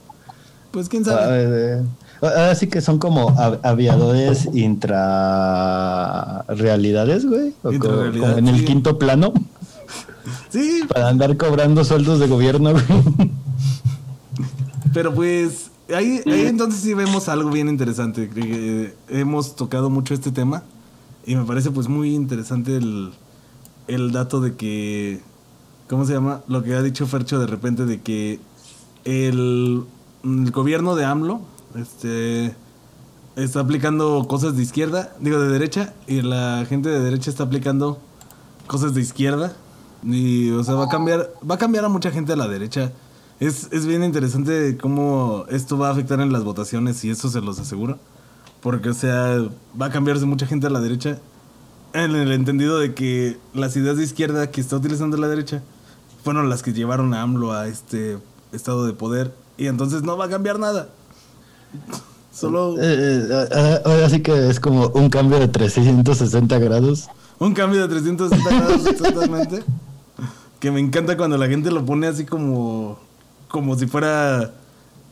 pues 0.77 0.89
quién 0.91 1.07
sabe. 1.07 1.81
Ahora 2.21 2.55
sí 2.55 2.67
que 2.67 2.83
son 2.83 2.99
como 2.99 3.35
aviadores 3.63 4.47
intrarrealidades, 4.53 7.25
güey. 7.25 7.55
como, 7.63 8.05
en 8.05 8.49
el 8.49 8.67
quinto 8.67 8.99
plano. 8.99 9.33
Sí. 10.51 10.83
Para 10.89 11.09
andar 11.09 11.37
cobrando 11.37 11.85
sueldos 11.85 12.19
de 12.19 12.27
gobierno, 12.27 12.73
güey. 12.73 12.83
Pero 14.93 15.15
pues 15.15 15.71
ahí, 15.95 16.21
entonces 16.27 16.81
sí 16.81 16.95
vemos 16.95 17.29
algo 17.29 17.51
bien 17.51 17.69
interesante. 17.69 18.29
Eh, 18.35 18.93
hemos 19.09 19.55
tocado 19.55 19.89
mucho 19.89 20.15
este 20.15 20.33
tema 20.33 20.65
y 21.25 21.37
me 21.37 21.45
parece 21.45 21.71
pues 21.71 21.87
muy 21.87 22.13
interesante 22.13 22.77
el, 22.77 23.13
el 23.87 24.11
dato 24.11 24.41
de 24.41 24.57
que, 24.57 25.21
¿cómo 25.89 26.05
se 26.05 26.15
llama? 26.15 26.43
Lo 26.49 26.65
que 26.65 26.75
ha 26.75 26.83
dicho 26.83 27.07
Fercho 27.07 27.39
de 27.39 27.47
repente 27.47 27.87
de 27.87 28.01
que 28.01 28.41
el 29.05 29.85
el 30.27 30.51
gobierno 30.51 30.97
de 30.97 31.05
AMLO 31.05 31.41
este, 31.77 32.55
está 33.37 33.61
aplicando 33.61 34.27
cosas 34.29 34.57
de 34.57 34.63
izquierda, 34.63 35.15
digo 35.21 35.39
de 35.39 35.49
derecha, 35.49 35.95
y 36.07 36.23
la 36.23 36.65
gente 36.69 36.89
de 36.89 37.01
derecha 37.01 37.31
está 37.31 37.45
aplicando 37.45 38.01
cosas 38.67 38.95
de 38.95 39.01
izquierda. 39.01 39.55
Y, 40.03 40.51
o 40.51 40.65
sea, 40.65 40.75
va 40.75 40.87
a 40.87 40.89
cambiar, 40.89 41.33
va 41.49 41.55
a 41.55 41.59
cambiar 41.59 41.85
a 41.85 41.89
mucha 41.89 42.11
gente 42.11 42.33
a 42.33 42.37
la 42.37 42.49
derecha. 42.49 42.93
Es, 43.39 43.69
es 43.71 43.87
bien 43.87 44.03
interesante 44.03 44.77
cómo 44.79 45.45
esto 45.49 45.79
va 45.79 45.89
a 45.89 45.93
afectar 45.93 46.21
en 46.21 46.33
las 46.33 46.43
votaciones 46.43 47.05
y 47.05 47.11
eso 47.11 47.29
se 47.29 47.41
los 47.41 47.59
aseguro. 47.59 47.99
Porque, 48.61 48.89
o 48.89 48.95
sea, 48.95 49.39
va 49.81 49.87
a 49.87 49.91
cambiarse 49.91 50.27
mucha 50.27 50.47
gente 50.47 50.67
a 50.67 50.71
la 50.71 50.81
derecha 50.81 51.19
en 51.93 52.17
el 52.17 52.33
entendido 52.33 52.79
de 52.79 52.95
que 52.95 53.39
las 53.55 53.77
ideas 53.77 53.97
de 53.97 54.05
izquierda 54.05 54.51
que 54.51 54.61
está 54.61 54.77
utilizando 54.77 55.17
la 55.17 55.29
derecha 55.29 55.63
fueron 56.25 56.49
las 56.49 56.63
que 56.63 56.73
llevaron 56.73 57.15
a 57.15 57.23
AMLO 57.23 57.53
a 57.53 57.69
este 57.69 58.19
estado 58.53 58.87
de 58.87 58.93
poder 58.93 59.33
y 59.57 59.67
entonces 59.67 60.03
no 60.03 60.17
va 60.17 60.27
a 60.27 60.29
cambiar 60.29 60.59
nada. 60.59 60.89
Solo. 62.33 62.77
Eh, 62.79 63.29
eh, 63.31 63.81
ahora 63.85 64.11
sí 64.11 64.21
que 64.21 64.49
es 64.49 64.61
como 64.61 64.89
un 64.89 65.09
cambio 65.09 65.39
de 65.39 65.49
360 65.49 66.59
grados. 66.59 67.09
Un 67.39 67.55
cambio 67.55 67.83
de 67.83 67.89
360 67.89 68.51
grados, 68.51 68.87
exactamente. 68.87 69.63
que 70.61 70.71
me 70.71 70.81
encanta 70.81 71.17
cuando 71.17 71.39
la 71.39 71.49
gente 71.49 71.71
lo 71.71 71.85
pone 71.85 72.07
así 72.07 72.25
como. 72.27 72.99
como 73.49 73.77
si 73.79 73.87
fuera 73.87 74.53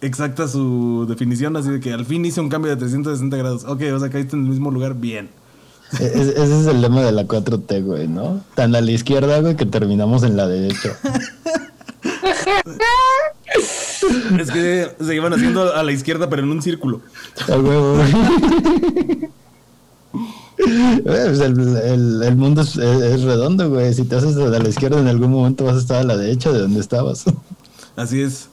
exacta 0.02 0.48
su 0.48 1.06
definición, 1.08 1.56
así 1.56 1.70
de 1.70 1.80
que 1.80 1.92
al 1.92 2.04
fin 2.04 2.24
hice 2.26 2.40
un 2.40 2.50
cambio 2.50 2.70
de 2.70 2.76
360 2.76 3.36
grados. 3.36 3.64
Ok, 3.64 3.82
o 3.94 3.98
sea, 3.98 4.10
caíste 4.10 4.36
en 4.36 4.42
el 4.44 4.50
mismo 4.50 4.70
lugar, 4.70 4.94
bien. 4.94 5.30
E-, 5.98 6.04
ese 6.04 6.60
es 6.60 6.66
el 6.66 6.80
lema 6.82 7.02
de 7.02 7.12
la 7.12 7.24
4T, 7.24 7.84
güey, 7.84 8.08
¿no? 8.08 8.42
Tan 8.54 8.74
a 8.74 8.80
la 8.80 8.90
izquierda, 8.90 9.40
güey, 9.40 9.56
que 9.56 9.66
terminamos 9.66 10.22
en 10.24 10.36
la 10.36 10.46
derecha. 10.46 10.98
es 14.38 14.50
que 14.50 14.90
se 15.00 15.14
iban 15.14 15.32
haciendo 15.32 15.74
a 15.74 15.82
la 15.82 15.92
izquierda, 15.92 16.28
pero 16.28 16.42
en 16.42 16.50
un 16.50 16.62
círculo. 16.62 17.00
Pues 21.04 21.40
el, 21.40 22.36
mundo 22.36 22.62
es, 22.62 22.76
redondo, 22.76 23.68
güey. 23.68 23.92
Si 23.92 24.04
te 24.04 24.16
haces 24.16 24.36
a 24.36 24.48
la 24.48 24.68
izquierda, 24.68 25.00
en 25.00 25.08
algún 25.08 25.30
momento 25.30 25.64
vas 25.64 25.76
a 25.76 25.80
estar 25.80 25.96
a 25.98 26.04
la 26.04 26.16
derecha 26.16 26.52
de 26.52 26.60
donde 26.60 26.80
estabas. 26.80 27.24
Así 27.96 28.22
es. 28.22 28.48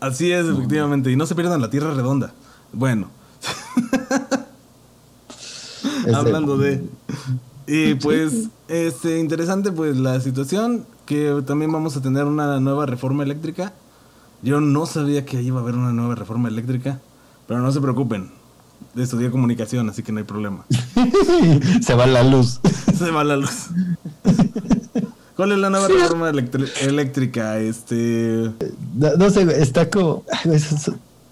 Así 0.00 0.32
es, 0.32 0.46
efectivamente. 0.46 1.10
Y 1.12 1.16
no 1.16 1.26
se 1.26 1.34
pierdan 1.34 1.60
la 1.60 1.70
tierra 1.70 1.92
redonda. 1.92 2.32
Bueno. 2.72 3.08
Hablando 6.12 6.56
de. 6.56 6.82
Y 7.66 7.94
pues, 7.94 8.48
este, 8.68 9.18
interesante, 9.18 9.70
pues 9.70 9.96
la 9.96 10.20
situación 10.20 10.86
que 11.06 11.42
también 11.46 11.70
vamos 11.70 11.96
a 11.96 12.02
tener 12.02 12.24
una 12.24 12.58
nueva 12.60 12.86
reforma 12.86 13.22
eléctrica 13.22 13.72
yo 14.42 14.60
no 14.60 14.86
sabía 14.86 15.24
que 15.24 15.40
iba 15.42 15.60
a 15.60 15.62
haber 15.62 15.74
una 15.74 15.92
nueva 15.92 16.14
reforma 16.14 16.48
eléctrica, 16.48 17.00
pero 17.46 17.60
no 17.60 17.72
se 17.72 17.80
preocupen. 17.80 18.30
Estudié 18.96 19.30
comunicación, 19.30 19.88
así 19.88 20.02
que 20.02 20.12
no 20.12 20.18
hay 20.18 20.24
problema. 20.24 20.64
se 21.82 21.94
va 21.94 22.06
la 22.06 22.22
luz. 22.22 22.60
se 22.98 23.10
va 23.10 23.24
la 23.24 23.36
luz. 23.36 23.68
¿Cuál 25.36 25.52
es 25.52 25.58
la 25.58 25.70
nueva 25.70 25.88
reforma 25.88 26.30
eléctrica? 26.30 27.58
Este. 27.58 28.52
No, 28.94 29.30
sé, 29.30 29.42
está 29.60 29.90
como. 29.90 30.24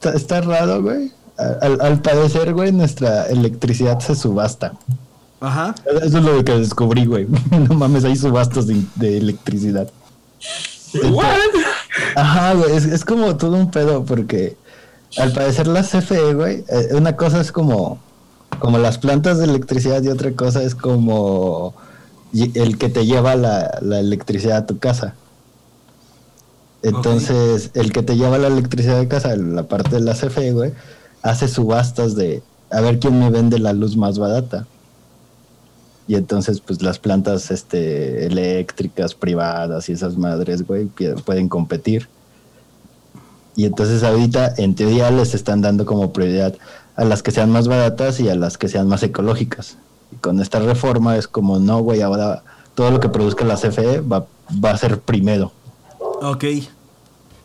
Está, 0.02 0.40
raro, 0.40 0.82
güey. 0.82 1.12
Al, 1.36 2.02
parecer, 2.02 2.52
güey, 2.52 2.72
nuestra 2.72 3.26
electricidad 3.26 4.00
se 4.00 4.16
subasta. 4.16 4.72
Ajá. 5.40 5.74
Eso 6.02 6.18
es 6.18 6.24
lo 6.24 6.44
que 6.44 6.58
descubrí, 6.58 7.04
güey. 7.04 7.26
No 7.68 7.74
mames, 7.74 8.04
hay 8.04 8.16
subastas 8.16 8.66
de, 8.66 8.82
de 8.96 9.18
electricidad. 9.18 9.88
Ajá, 12.16 12.54
güey, 12.54 12.76
es, 12.76 13.04
como 13.04 13.36
todo 13.36 13.56
un 13.56 13.70
pedo 13.70 14.04
porque 14.04 14.56
al 15.18 15.32
parecer 15.32 15.66
la 15.66 15.82
CFE, 15.82 16.34
güey, 16.34 16.64
eh, 16.68 16.88
una 16.94 17.16
cosa 17.16 17.40
es 17.40 17.52
como, 17.52 17.98
como 18.58 18.78
las 18.78 18.98
plantas 18.98 19.38
de 19.38 19.44
electricidad 19.44 20.02
y 20.02 20.08
otra 20.08 20.32
cosa 20.32 20.62
es 20.62 20.74
como 20.74 21.74
el 22.32 22.78
que 22.78 22.88
te 22.88 23.04
lleva 23.04 23.34
la, 23.36 23.78
electricidad 23.82 24.58
a 24.58 24.66
tu 24.66 24.78
casa. 24.78 25.14
Entonces, 26.82 27.70
el 27.74 27.92
que 27.92 28.02
te 28.02 28.16
lleva 28.16 28.38
la 28.38 28.48
electricidad 28.48 28.98
a 28.98 29.08
casa, 29.08 29.36
la 29.36 29.64
parte 29.64 29.96
de 29.96 30.00
la 30.00 30.14
CFE, 30.14 30.52
güey, 30.52 30.72
hace 31.22 31.46
subastas 31.46 32.16
de 32.16 32.42
a 32.70 32.80
ver 32.80 32.98
quién 32.98 33.18
me 33.18 33.30
vende 33.30 33.58
la 33.58 33.72
luz 33.72 33.96
más 33.96 34.18
barata 34.18 34.66
y 36.08 36.16
entonces 36.16 36.60
pues 36.60 36.82
las 36.82 36.98
plantas 36.98 37.50
este, 37.50 38.26
eléctricas 38.26 39.14
privadas 39.14 39.88
y 39.88 39.92
esas 39.92 40.16
madres, 40.16 40.66
güey, 40.66 40.86
pueden 41.24 41.48
competir. 41.48 42.08
Y 43.54 43.66
entonces 43.66 44.02
ahorita, 44.02 44.54
en 44.56 44.74
teoría, 44.74 45.10
les 45.10 45.34
están 45.34 45.60
dando 45.60 45.84
como 45.84 46.12
prioridad 46.12 46.54
a 46.96 47.04
las 47.04 47.22
que 47.22 47.30
sean 47.30 47.50
más 47.50 47.68
baratas 47.68 48.18
y 48.20 48.28
a 48.28 48.34
las 48.34 48.58
que 48.58 48.68
sean 48.68 48.88
más 48.88 49.02
ecológicas. 49.02 49.76
Y 50.10 50.16
con 50.16 50.40
esta 50.40 50.58
reforma 50.58 51.16
es 51.16 51.28
como, 51.28 51.58
no, 51.58 51.80
güey, 51.80 52.02
ahora 52.02 52.42
todo 52.74 52.90
lo 52.90 53.00
que 53.00 53.08
produzca 53.08 53.44
la 53.44 53.56
CFE 53.56 54.00
va, 54.00 54.26
va 54.64 54.70
a 54.70 54.76
ser 54.76 55.00
primero. 55.00 55.52
Ok. 56.22 56.44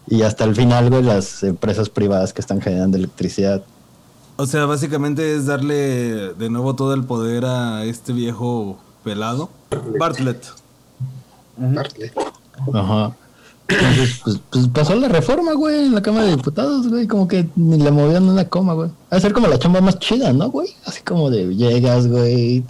Y 0.09 0.21
hasta 0.21 0.45
el 0.45 0.55
final, 0.55 0.89
güey, 0.89 1.03
las 1.03 1.43
empresas 1.43 1.89
privadas 1.89 2.33
que 2.33 2.41
están 2.41 2.61
generando 2.61 2.97
electricidad. 2.97 3.63
O 4.37 4.45
sea, 4.45 4.65
básicamente 4.65 5.35
es 5.35 5.47
darle 5.47 6.33
de 6.33 6.49
nuevo 6.49 6.75
todo 6.75 6.93
el 6.93 7.03
poder 7.03 7.45
a 7.45 7.83
este 7.85 8.13
viejo 8.13 8.77
pelado. 9.03 9.49
Bartlett. 9.99 10.45
Bartlett. 11.57 12.13
Ajá. 12.71 13.15
Entonces, 13.67 14.21
pues, 14.23 14.39
pues 14.49 14.67
pasó 14.67 14.95
la 14.95 15.07
reforma, 15.09 15.53
güey, 15.53 15.87
en 15.87 15.95
la 15.95 16.01
Cámara 16.01 16.25
de 16.25 16.35
Diputados, 16.35 16.87
güey, 16.87 17.07
como 17.07 17.27
que 17.27 17.49
ni 17.55 17.77
le 17.77 17.91
movían 17.91 18.29
una 18.29 18.47
coma, 18.47 18.73
güey. 18.73 18.89
Va 19.11 19.17
a 19.17 19.19
ser 19.19 19.33
como 19.33 19.47
la 19.47 19.59
chamba 19.59 19.81
más 19.81 19.99
chida, 19.99 20.31
¿no, 20.31 20.49
güey? 20.49 20.69
Así 20.85 21.01
como 21.01 21.29
de 21.29 21.53
llegas, 21.53 22.07
güey, 22.07 22.63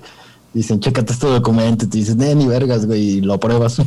dicen, 0.53 0.79
chécate 0.79 1.13
este 1.13 1.27
documento, 1.27 1.85
y 1.85 1.89
te 1.89 1.97
dicen, 1.97 2.21
eh, 2.21 2.33
ni 2.33 2.47
vergas, 2.47 2.87
güey, 2.87 3.01
y 3.01 3.21
lo 3.21 3.35
apruebas. 3.35 3.79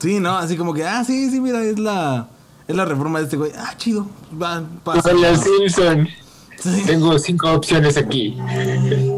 Sí, 0.00 0.20
¿no? 0.20 0.36
Así 0.36 0.56
como 0.56 0.72
que, 0.72 0.84
ah, 0.84 1.02
sí, 1.02 1.30
sí, 1.30 1.40
mira, 1.40 1.64
es 1.64 1.78
la, 1.78 2.28
es 2.68 2.76
la 2.76 2.84
reforma 2.84 3.18
de 3.18 3.24
este 3.24 3.36
güey. 3.36 3.50
Ah, 3.56 3.74
chido. 3.76 4.06
Va, 4.40 4.62
pasa. 4.84 5.10
Con 5.10 5.20
la 5.20 5.36
Simpson. 5.36 6.08
Sí. 6.60 6.82
Tengo 6.86 7.18
cinco 7.18 7.52
opciones 7.52 7.96
aquí. 7.96 8.36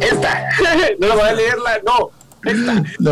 Esta. 0.00 0.44
No 1.00 1.14
voy 1.14 1.28
a 1.28 1.32
leerla, 1.32 1.70
no. 1.86 2.10
Esta. 2.44 2.82
No, 2.98 3.10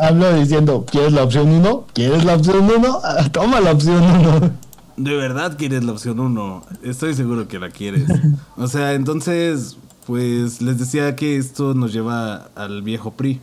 hablo 0.00 0.34
diciendo, 0.34 0.86
¿quieres 0.90 1.12
la 1.12 1.24
opción 1.24 1.48
1? 1.48 1.86
¿Quieres 1.92 2.24
la 2.24 2.34
opción 2.36 2.70
1? 2.70 3.00
Toma 3.32 3.60
la 3.60 3.72
opción 3.72 4.02
1. 4.02 4.50
De 4.96 5.14
verdad 5.14 5.56
quieres 5.58 5.84
la 5.84 5.92
opción 5.92 6.20
1. 6.20 6.64
Estoy 6.82 7.14
seguro 7.14 7.48
que 7.48 7.58
la 7.58 7.70
quieres. 7.70 8.08
O 8.56 8.66
sea, 8.66 8.94
entonces, 8.94 9.76
pues 10.06 10.62
les 10.62 10.78
decía 10.78 11.16
que 11.16 11.36
esto 11.36 11.74
nos 11.74 11.92
lleva 11.92 12.48
al 12.54 12.82
viejo 12.82 13.12
PRI. 13.12 13.40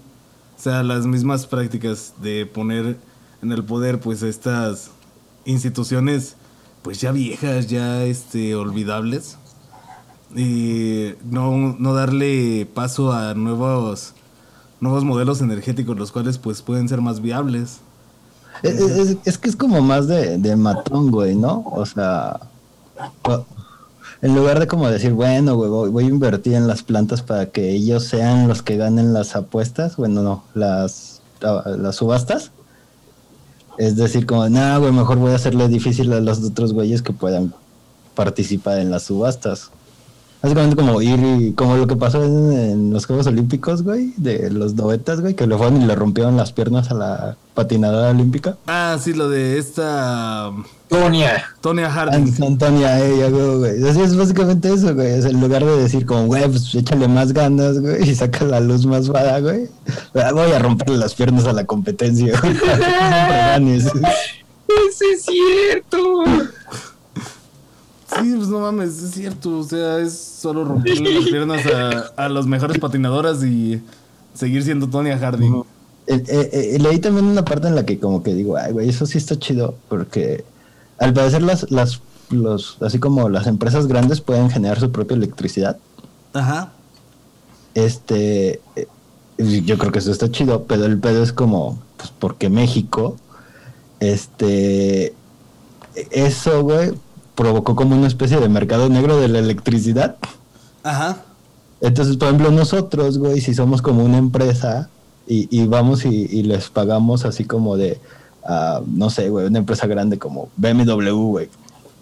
O 0.57 0.61
sea, 0.61 0.81
las 0.81 1.05
mismas 1.05 1.45
prácticas 1.45 2.13
de 2.21 2.45
poner 2.45 2.97
en 3.41 3.51
el 3.51 3.63
poder, 3.63 3.99
pues, 3.99 4.23
estas 4.23 4.91
instituciones, 5.45 6.35
pues 6.81 7.01
ya 7.01 7.11
viejas, 7.11 7.67
ya 7.67 8.03
este, 8.03 8.55
olvidables. 8.55 9.37
Y 10.35 11.13
no, 11.29 11.75
no 11.77 11.93
darle 11.93 12.65
paso 12.73 13.11
a 13.13 13.33
nuevos, 13.33 14.13
nuevos 14.79 15.03
modelos 15.03 15.41
energéticos, 15.41 15.97
los 15.97 16.11
cuales, 16.11 16.37
pues, 16.37 16.61
pueden 16.61 16.89
ser 16.89 17.01
más 17.01 17.21
viables. 17.21 17.77
Es, 18.63 18.79
es- 18.79 19.17
es 19.25 19.37
que 19.37 19.49
es 19.49 19.55
como 19.55 19.81
más 19.81 20.07
de, 20.07 20.37
de 20.37 20.55
matón, 20.55 21.11
güey, 21.11 21.35
¿no? 21.35 21.63
O 21.71 21.85
sea, 21.85 22.39
en 24.21 24.35
lugar 24.35 24.59
de 24.59 24.67
como 24.67 24.87
decir, 24.89 25.11
bueno, 25.13 25.55
güey, 25.55 25.89
voy, 25.91 26.03
a 26.05 26.07
invertir 26.07 26.53
en 26.53 26.67
las 26.67 26.81
plantas 26.83 27.21
para 27.21 27.47
que 27.47 27.71
ellos 27.71 28.05
sean 28.05 28.47
los 28.47 28.61
que 28.61 28.77
ganen 28.77 29.11
las 29.13 29.35
apuestas, 29.35 29.97
bueno, 29.97 30.21
no, 30.21 30.43
las, 30.53 31.21
las 31.41 31.95
subastas. 31.97 32.51
Es 33.77 33.95
decir, 33.97 34.25
como, 34.25 34.47
no, 34.49 34.79
güey, 34.79 34.91
mejor 34.91 35.17
voy 35.17 35.31
a 35.31 35.35
hacerle 35.35 35.67
difícil 35.67 36.13
a 36.13 36.21
los 36.21 36.41
otros 36.43 36.73
güeyes 36.73 37.01
que 37.01 37.11
puedan 37.11 37.53
participar 38.15 38.77
en 38.79 38.91
las 38.91 39.03
subastas. 39.03 39.71
Básicamente 40.43 40.75
como 40.75 41.01
ir 41.01 41.19
y 41.23 41.53
como 41.53 41.77
lo 41.77 41.87
que 41.87 41.95
pasó 41.95 42.21
en, 42.21 42.51
en 42.51 42.93
los 42.93 43.05
Juegos 43.05 43.27
Olímpicos, 43.27 43.81
güey, 43.81 44.11
de 44.17 44.49
los 44.51 44.73
novetas, 44.73 45.21
güey, 45.21 45.35
que 45.35 45.47
le 45.47 45.55
fueron 45.57 45.81
y 45.81 45.85
le 45.85 45.95
rompieron 45.95 46.35
las 46.35 46.51
piernas 46.51 46.91
a 46.91 46.95
la 46.95 47.37
patinadora 47.53 48.09
olímpica. 48.09 48.57
Ah, 48.67 48.97
sí, 49.01 49.13
lo 49.13 49.29
de 49.29 49.57
esta 49.57 50.51
Tonia. 50.89 51.45
Tonya 51.61 51.89
Harding. 51.89 52.35
An- 52.35 52.43
Antonia, 52.43 52.99
ella, 53.05 53.29
güey, 53.29 53.57
güey. 53.57 53.89
Así 53.89 54.01
es 54.01 54.17
básicamente 54.17 54.73
eso, 54.73 54.93
güey. 54.93 55.13
Es 55.13 55.23
en 55.23 55.39
lugar 55.39 55.63
de 55.63 55.77
decir 55.77 56.05
como, 56.05 56.25
güey, 56.25 56.45
pues 56.49 56.75
échale 56.75 57.07
más 57.07 57.31
ganas, 57.31 57.79
güey, 57.79 58.09
y 58.09 58.13
saca 58.13 58.43
la 58.43 58.59
luz 58.59 58.85
más 58.85 59.07
vara, 59.07 59.39
güey. 59.39 59.69
Ah, 60.13 60.31
Voy 60.33 60.51
a 60.51 60.59
romperle 60.59 60.97
las 60.97 61.15
piernas 61.15 61.45
a 61.45 61.53
la 61.53 61.63
competencia, 61.63 62.37
güey. 62.41 62.53
es 65.13 65.23
cierto. 65.23 66.22
Mames, 68.63 69.01
es 69.01 69.11
cierto. 69.11 69.59
O 69.59 69.63
sea, 69.63 69.99
es 69.99 70.17
solo 70.17 70.63
romperle 70.65 71.13
las 71.13 71.25
piernas 71.25 71.65
a, 71.67 72.25
a 72.25 72.29
las 72.29 72.45
mejores 72.45 72.79
patinadoras 72.79 73.43
y 73.43 73.81
seguir 74.33 74.63
siendo 74.63 74.87
Tonya 74.89 75.17
Harding. 75.17 75.63
Eh, 76.07 76.23
eh, 76.27 76.49
eh, 76.75 76.79
leí 76.79 76.99
también 76.99 77.25
una 77.25 77.45
parte 77.45 77.67
en 77.67 77.75
la 77.75 77.85
que 77.85 77.99
como 77.99 78.23
que 78.23 78.33
digo, 78.33 78.57
ay, 78.57 78.73
güey, 78.73 78.89
eso 78.89 79.05
sí 79.05 79.17
está 79.17 79.39
chido, 79.39 79.75
porque 79.87 80.43
al 80.97 81.13
parecer 81.13 81.41
las, 81.43 81.71
las, 81.71 82.01
los, 82.29 82.77
así 82.81 82.99
como 82.99 83.29
las 83.29 83.47
empresas 83.47 83.87
grandes 83.87 84.19
pueden 84.19 84.49
generar 84.49 84.79
su 84.79 84.91
propia 84.91 85.15
electricidad. 85.15 85.77
Ajá. 86.33 86.73
Este, 87.73 88.59
eh, 88.75 88.87
yo 89.37 89.77
creo 89.77 89.91
que 89.91 89.99
eso 89.99 90.11
está 90.11 90.29
chido, 90.29 90.63
pero 90.63 90.85
el 90.85 90.99
pedo 90.99 91.23
es 91.23 91.31
como, 91.31 91.81
pues 91.97 92.11
porque 92.17 92.49
México, 92.49 93.15
este, 93.99 95.13
eso, 96.11 96.63
güey, 96.63 96.93
provocó 97.35 97.75
como 97.75 97.95
una 97.95 98.07
especie 98.07 98.39
de 98.39 98.49
mercado 98.49 98.89
negro 98.89 99.17
de 99.17 99.27
la 99.27 99.39
electricidad. 99.39 100.17
Ajá. 100.83 101.17
Entonces, 101.81 102.17
por 102.17 102.29
ejemplo, 102.29 102.51
nosotros, 102.51 103.17
güey, 103.17 103.41
si 103.41 103.53
somos 103.53 103.81
como 103.81 104.03
una 104.03 104.17
empresa 104.17 104.89
y, 105.27 105.47
y 105.51 105.67
vamos 105.67 106.05
y, 106.05 106.27
y 106.31 106.43
les 106.43 106.69
pagamos 106.69 107.25
así 107.25 107.45
como 107.45 107.75
de, 107.77 107.99
ah, 108.45 108.81
no 108.85 109.09
sé, 109.09 109.29
güey, 109.29 109.47
una 109.47 109.59
empresa 109.59 109.87
grande 109.87 110.17
como 110.17 110.49
BMW, 110.57 111.11
güey. 111.11 111.49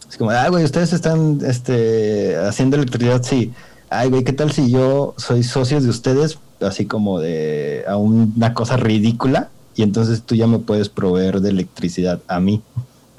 Es 0.09 0.17
como, 0.17 0.31
ah, 0.31 0.49
güey, 0.49 0.65
ustedes 0.65 0.93
están 0.93 1.39
este, 1.45 2.35
haciendo 2.37 2.75
electricidad, 2.75 3.23
sí. 3.23 3.53
Ay, 3.89 4.09
güey, 4.09 4.23
¿qué 4.23 4.33
tal 4.33 4.51
si 4.51 4.69
yo 4.69 5.13
soy 5.17 5.43
socio 5.43 5.81
de 5.81 5.89
ustedes, 5.89 6.37
así 6.59 6.85
como 6.85 7.19
de 7.19 7.83
a 7.87 7.97
una 7.97 8.53
cosa 8.53 8.77
ridícula? 8.77 9.49
Y 9.75 9.83
entonces 9.83 10.21
tú 10.23 10.35
ya 10.35 10.47
me 10.47 10.59
puedes 10.59 10.89
proveer 10.89 11.41
de 11.41 11.49
electricidad 11.49 12.21
a 12.27 12.39
mí. 12.39 12.61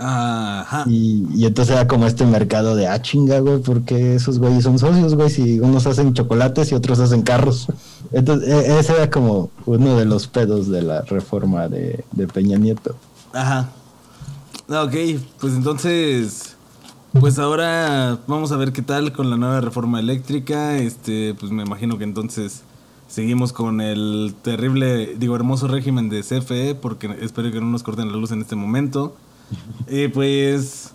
Ajá. 0.04 0.84
Y, 0.88 1.24
y 1.34 1.46
entonces 1.46 1.74
era 1.74 1.86
como 1.86 2.06
este 2.06 2.26
mercado 2.26 2.74
de, 2.74 2.88
ah, 2.88 3.00
chinga, 3.00 3.38
güey, 3.40 3.58
porque 3.60 4.14
esos 4.16 4.38
güeyes 4.38 4.64
son 4.64 4.78
socios, 4.78 5.14
güey, 5.14 5.30
si 5.30 5.60
unos 5.60 5.86
hacen 5.86 6.12
chocolates 6.12 6.72
y 6.72 6.74
otros 6.74 6.98
hacen 6.98 7.22
carros. 7.22 7.68
Entonces, 8.12 8.48
e- 8.48 8.78
ese 8.78 8.92
era 8.94 9.10
como 9.10 9.50
uno 9.64 9.96
de 9.96 10.04
los 10.04 10.26
pedos 10.26 10.68
de 10.68 10.82
la 10.82 11.02
reforma 11.02 11.68
de, 11.68 12.04
de 12.12 12.26
Peña 12.26 12.58
Nieto. 12.58 12.96
Ajá. 13.32 13.70
Ah, 14.68 14.82
Ok, 14.84 14.94
pues 15.40 15.54
entonces, 15.54 16.56
pues 17.20 17.38
ahora 17.38 18.18
vamos 18.26 18.52
a 18.52 18.56
ver 18.56 18.72
qué 18.72 18.82
tal 18.82 19.12
con 19.12 19.30
la 19.30 19.36
nueva 19.36 19.60
reforma 19.60 20.00
eléctrica. 20.00 20.78
Este, 20.78 21.34
pues 21.38 21.52
me 21.52 21.62
imagino 21.62 21.98
que 21.98 22.04
entonces 22.04 22.62
seguimos 23.08 23.52
con 23.52 23.80
el 23.80 24.34
terrible, 24.42 25.14
digo, 25.18 25.36
hermoso 25.36 25.68
régimen 25.68 26.08
de 26.08 26.22
CFE, 26.22 26.74
porque 26.74 27.14
espero 27.20 27.50
que 27.52 27.60
no 27.60 27.66
nos 27.66 27.82
corten 27.82 28.10
la 28.10 28.16
luz 28.16 28.30
en 28.32 28.40
este 28.40 28.56
momento. 28.56 29.14
Y 29.88 30.08
pues 30.08 30.90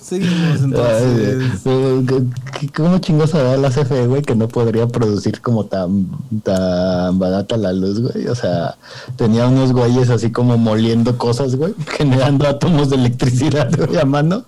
seguimos 0.00 0.60
entonces. 0.62 1.60
Ay, 1.64 2.04
güey, 2.04 2.06
¿qué- 2.06 2.68
¿Cómo 2.74 2.98
chingos 2.98 3.32
da 3.32 3.56
la 3.56 3.70
CFE, 3.70 4.06
güey, 4.06 4.22
que 4.22 4.34
no 4.34 4.48
podría 4.48 4.86
producir 4.88 5.40
como 5.40 5.66
tan, 5.66 6.08
tan 6.42 7.18
barata 7.18 7.56
la 7.56 7.72
luz, 7.72 8.00
güey? 8.00 8.26
O 8.28 8.34
sea, 8.34 8.76
tenía 9.16 9.46
unos 9.46 9.72
güeyes 9.72 10.08
así 10.10 10.30
como 10.32 10.56
moliendo 10.56 11.18
cosas, 11.18 11.56
güey, 11.56 11.74
generando 11.98 12.46
átomos 12.48 12.90
de 12.90 12.96
electricidad, 12.96 13.70
güey, 13.76 13.98
a 13.98 14.04
mano. 14.04 14.44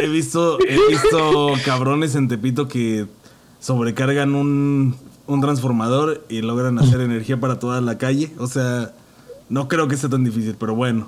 He 0.00 0.08
visto, 0.08 0.58
he 0.60 0.78
visto 0.90 1.52
cabrones 1.64 2.14
en 2.14 2.28
Tepito 2.28 2.68
que 2.68 3.06
sobrecargan 3.60 4.34
un, 4.34 4.96
un 5.26 5.40
transformador 5.40 6.24
y 6.28 6.42
logran 6.42 6.78
hacer 6.78 7.00
energía 7.00 7.40
para 7.40 7.58
toda 7.58 7.80
la 7.80 7.96
calle. 7.96 8.32
O 8.38 8.46
sea, 8.48 8.92
no 9.48 9.66
creo 9.68 9.88
que 9.88 9.96
sea 9.96 10.10
tan 10.10 10.24
difícil, 10.24 10.56
pero 10.58 10.74
bueno. 10.74 11.06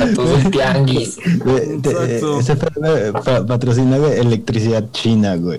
A 0.00 0.06
todo 0.14 0.36
el 0.36 0.50
tianguis. 0.50 1.18
Güey, 1.44 1.78
te- 1.80 1.90
Exacto. 1.90 2.38
Ese 2.40 2.56
fue, 2.56 3.12
pa- 3.24 3.44
patrocina 3.46 3.98
güey, 3.98 4.18
electricidad 4.20 4.88
china, 4.92 5.34
güey. 5.36 5.58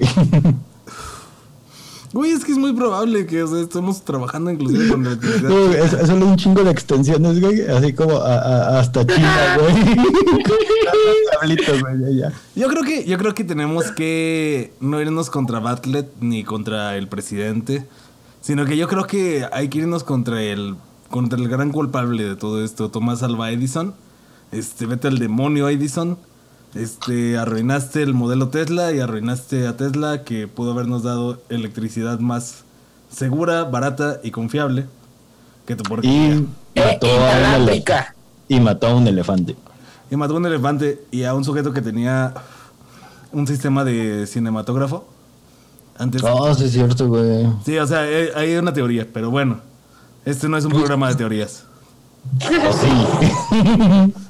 Güey, 2.13 2.31
es 2.31 2.45
que 2.45 2.53
es 2.53 2.57
muy 2.57 2.71
probable 2.73 3.25
que 3.25 3.43
o 3.43 3.47
sea, 3.47 3.59
estemos 3.61 4.01
trabajando 4.05 4.49
inclusive 4.49 4.87
con 4.87 5.05
electricidad. 5.05 5.49
No, 5.49 5.73
es, 5.73 5.91
es 5.91 6.07
solo 6.07 6.25
un 6.27 6.37
chingo 6.37 6.63
de 6.63 6.71
extensiones, 6.71 7.41
güey, 7.41 7.61
así 7.67 7.91
como 7.91 8.15
a- 8.17 8.37
a- 8.37 8.79
hasta 8.79 9.05
China, 9.05 9.57
güey. 9.59 9.95
Cablito, 11.41 11.71
güey, 11.81 12.15
ya, 12.15 12.29
ya. 12.29 12.33
Yo 12.55 12.69
creo 12.69 12.83
que, 12.83 13.03
yo 13.03 13.17
creo 13.17 13.33
que 13.33 13.43
tenemos 13.43 13.91
que 13.91 14.71
no 14.79 15.01
irnos 15.01 15.29
contra 15.29 15.59
Bartlett 15.59 16.07
ni 16.21 16.45
contra 16.45 16.95
el 16.95 17.09
presidente, 17.09 17.85
sino 18.39 18.65
que 18.65 18.77
yo 18.77 18.87
creo 18.87 19.05
que 19.07 19.45
hay 19.51 19.67
que 19.67 19.79
irnos 19.79 20.05
contra 20.05 20.41
el, 20.41 20.75
contra 21.15 21.39
el 21.39 21.47
gran 21.47 21.71
culpable 21.71 22.25
de 22.25 22.35
todo 22.35 22.61
esto, 22.61 22.91
Tomás 22.91 23.23
Alba 23.23 23.49
Edison. 23.49 23.93
Este, 24.51 24.85
vete 24.85 25.07
al 25.07 25.17
demonio 25.17 25.69
Edison. 25.69 26.17
Este, 26.73 27.37
arruinaste 27.37 28.03
el 28.03 28.13
modelo 28.13 28.49
Tesla 28.49 28.91
y 28.91 28.99
arruinaste 28.99 29.65
a 29.65 29.77
Tesla 29.77 30.25
que 30.25 30.49
pudo 30.49 30.73
habernos 30.73 31.03
dado 31.03 31.41
electricidad 31.47 32.19
más 32.19 32.65
segura, 33.09 33.63
barata 33.63 34.19
y 34.23 34.31
confiable 34.31 34.87
que 35.65 35.77
tu 35.77 35.83
porquería. 35.83 36.35
Y 36.35 36.47
Eh, 36.75 36.83
mató 36.85 37.07
a 37.07 37.39
inalámbrica. 37.39 38.15
Y 38.49 38.59
mató 38.59 38.87
a 38.87 38.95
un 38.95 39.07
elefante. 39.07 39.55
Y 40.11 40.17
mató 40.17 40.33
a 40.33 40.37
un 40.37 40.45
elefante 40.47 41.01
y 41.11 41.23
a 41.23 41.33
un 41.33 41.45
sujeto 41.45 41.71
que 41.71 41.81
tenía 41.81 42.33
un 43.31 43.47
sistema 43.47 43.85
de 43.85 44.27
cinematógrafo. 44.27 45.07
Antes. 45.97 46.21
Oh, 46.25 46.53
sí, 46.53 46.65
es 46.65 46.73
cierto, 46.73 47.07
güey. 47.07 47.47
Sí, 47.63 47.77
o 47.77 47.87
sea, 47.87 48.01
hay 48.01 48.57
una 48.57 48.73
teoría, 48.73 49.07
pero 49.13 49.31
bueno. 49.31 49.61
Este 50.25 50.49
no 50.49 50.57
es 50.57 50.65
un 50.65 50.71
programa 50.71 51.09
de 51.09 51.15
teorías. 51.15 51.65
Oh, 52.41 52.73
sí. 52.81 54.13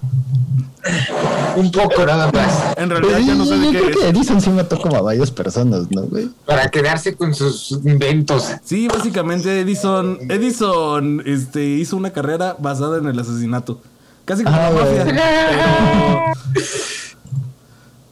un 1.55 1.71
poco 1.71 2.05
nada 2.05 2.31
más. 2.31 2.77
En 2.77 2.89
realidad 2.89 3.19
ya 3.19 3.35
no 3.35 3.45
sé 3.45 3.57
de 3.57 3.71
qué 3.71 3.79
creo 3.79 3.99
que 3.99 4.09
Edison 4.09 4.41
sí 4.41 4.49
mató 4.49 4.77
como 4.79 4.97
a 4.97 5.01
varias 5.01 5.31
personas, 5.31 5.89
¿no, 5.89 6.01
güey? 6.03 6.29
Para 6.45 6.69
quedarse 6.69 7.15
con 7.15 7.33
sus 7.33 7.71
inventos. 7.85 8.51
Sí, 8.63 8.87
básicamente 8.87 9.61
Edison, 9.61 10.19
Edison 10.29 11.23
este, 11.25 11.65
hizo 11.65 11.97
una 11.97 12.11
carrera 12.11 12.55
basada 12.59 12.97
en 12.97 13.07
el 13.07 13.17
asesinato. 13.17 13.81
Casi 14.25 14.43
como 14.43 14.55
ah, 14.55 14.69
la 14.69 14.71
mafia. 14.71 15.05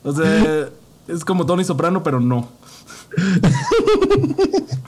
o 0.03 0.13
sea, 0.13 0.69
es 1.07 1.25
como 1.25 1.45
Tony 1.45 1.63
Soprano, 1.63 2.01
pero 2.03 2.19
no. 2.19 2.49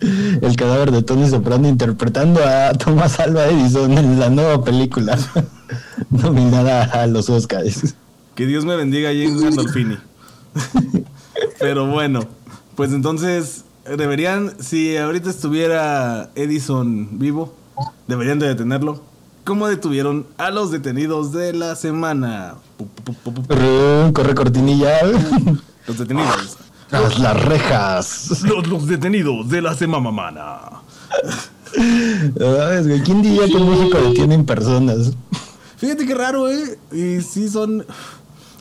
El 0.00 0.56
cadáver 0.56 0.90
de 0.90 1.02
Tony 1.02 1.28
Soprano 1.28 1.68
interpretando 1.68 2.40
a 2.44 2.72
Thomas 2.72 3.18
Alva 3.20 3.46
Edison 3.46 3.96
en 3.96 4.18
la 4.18 4.28
nueva 4.30 4.64
película 4.64 5.18
nominada 6.10 6.84
a 6.84 7.06
los 7.06 7.30
Oscars. 7.30 7.94
Que 8.34 8.46
Dios 8.46 8.64
me 8.64 8.76
bendiga 8.76 9.10
James 9.10 9.40
Gandolfini. 9.40 9.98
Pero 11.58 11.86
bueno, 11.86 12.26
pues 12.74 12.92
entonces 12.92 13.64
deberían, 13.96 14.52
si 14.60 14.96
ahorita 14.96 15.30
estuviera 15.30 16.30
Edison 16.34 17.18
vivo, 17.18 17.54
deberían 18.06 18.38
de 18.38 18.48
detenerlo. 18.48 19.02
¿Cómo 19.44 19.68
detuvieron 19.68 20.26
a 20.38 20.50
los 20.50 20.70
detenidos 20.70 21.32
de 21.32 21.52
la 21.52 21.76
semana? 21.76 22.54
Corre 24.12 24.34
cortinilla. 24.34 25.00
Los 25.86 25.98
detenidos. 25.98 26.56
Las, 26.90 27.18
las 27.18 27.44
rejas. 27.44 28.42
Los, 28.42 28.86
detenidos 28.86 29.48
de 29.48 29.62
la 29.62 29.74
semana 29.74 30.04
mamana. 30.04 30.60
¿Quién 33.04 33.22
diría 33.22 33.46
que 33.46 33.56
en 33.56 33.70
México 33.70 33.98
detienen 33.98 34.44
personas? 34.44 35.12
Fíjate 35.76 36.06
qué 36.06 36.14
raro, 36.14 36.48
¿eh? 36.48 36.78
Y 36.92 37.20
sí 37.20 37.48
son 37.48 37.84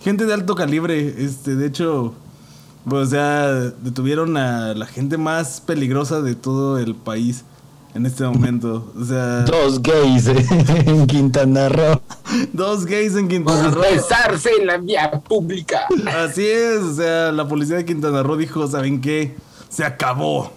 gente 0.04 0.26
de 0.26 0.34
alto 0.34 0.56
calibre. 0.56 1.16
Este, 1.24 1.56
de 1.56 1.68
hecho, 1.68 2.14
pues 2.88 3.12
ya 3.12 3.48
detuvieron 3.50 4.36
a 4.38 4.74
la 4.74 4.86
gente 4.86 5.18
más 5.18 5.62
peligrosa 5.62 6.22
de 6.22 6.36
todo 6.36 6.80
el 6.80 6.96
país 6.96 7.46
en 7.94 8.06
este 8.06 8.24
momento. 8.24 8.92
O 9.00 9.06
sea. 9.06 9.42
Dos 9.42 9.82
gays 9.82 10.28
en 10.28 11.08
Quintana 11.08 11.70
Roo. 11.70 12.02
Dos 12.52 12.86
gays 12.86 13.16
en 13.16 13.28
Quintana 13.28 13.70
Roo. 13.72 13.82
Besarse 13.82 14.50
en 14.60 14.68
la 14.68 14.78
vía 14.78 15.12
pública. 15.12 15.88
Así 16.18 16.46
es. 16.46 16.82
O 16.82 16.96
sea, 16.96 17.32
la 17.32 17.48
policía 17.48 17.78
de 17.78 17.86
Quintana 17.86 18.24
Roo 18.24 18.38
dijo: 18.38 18.68
¿Saben 18.68 19.02
qué? 19.02 19.36
Se 19.70 19.84
acabó. 19.84 20.52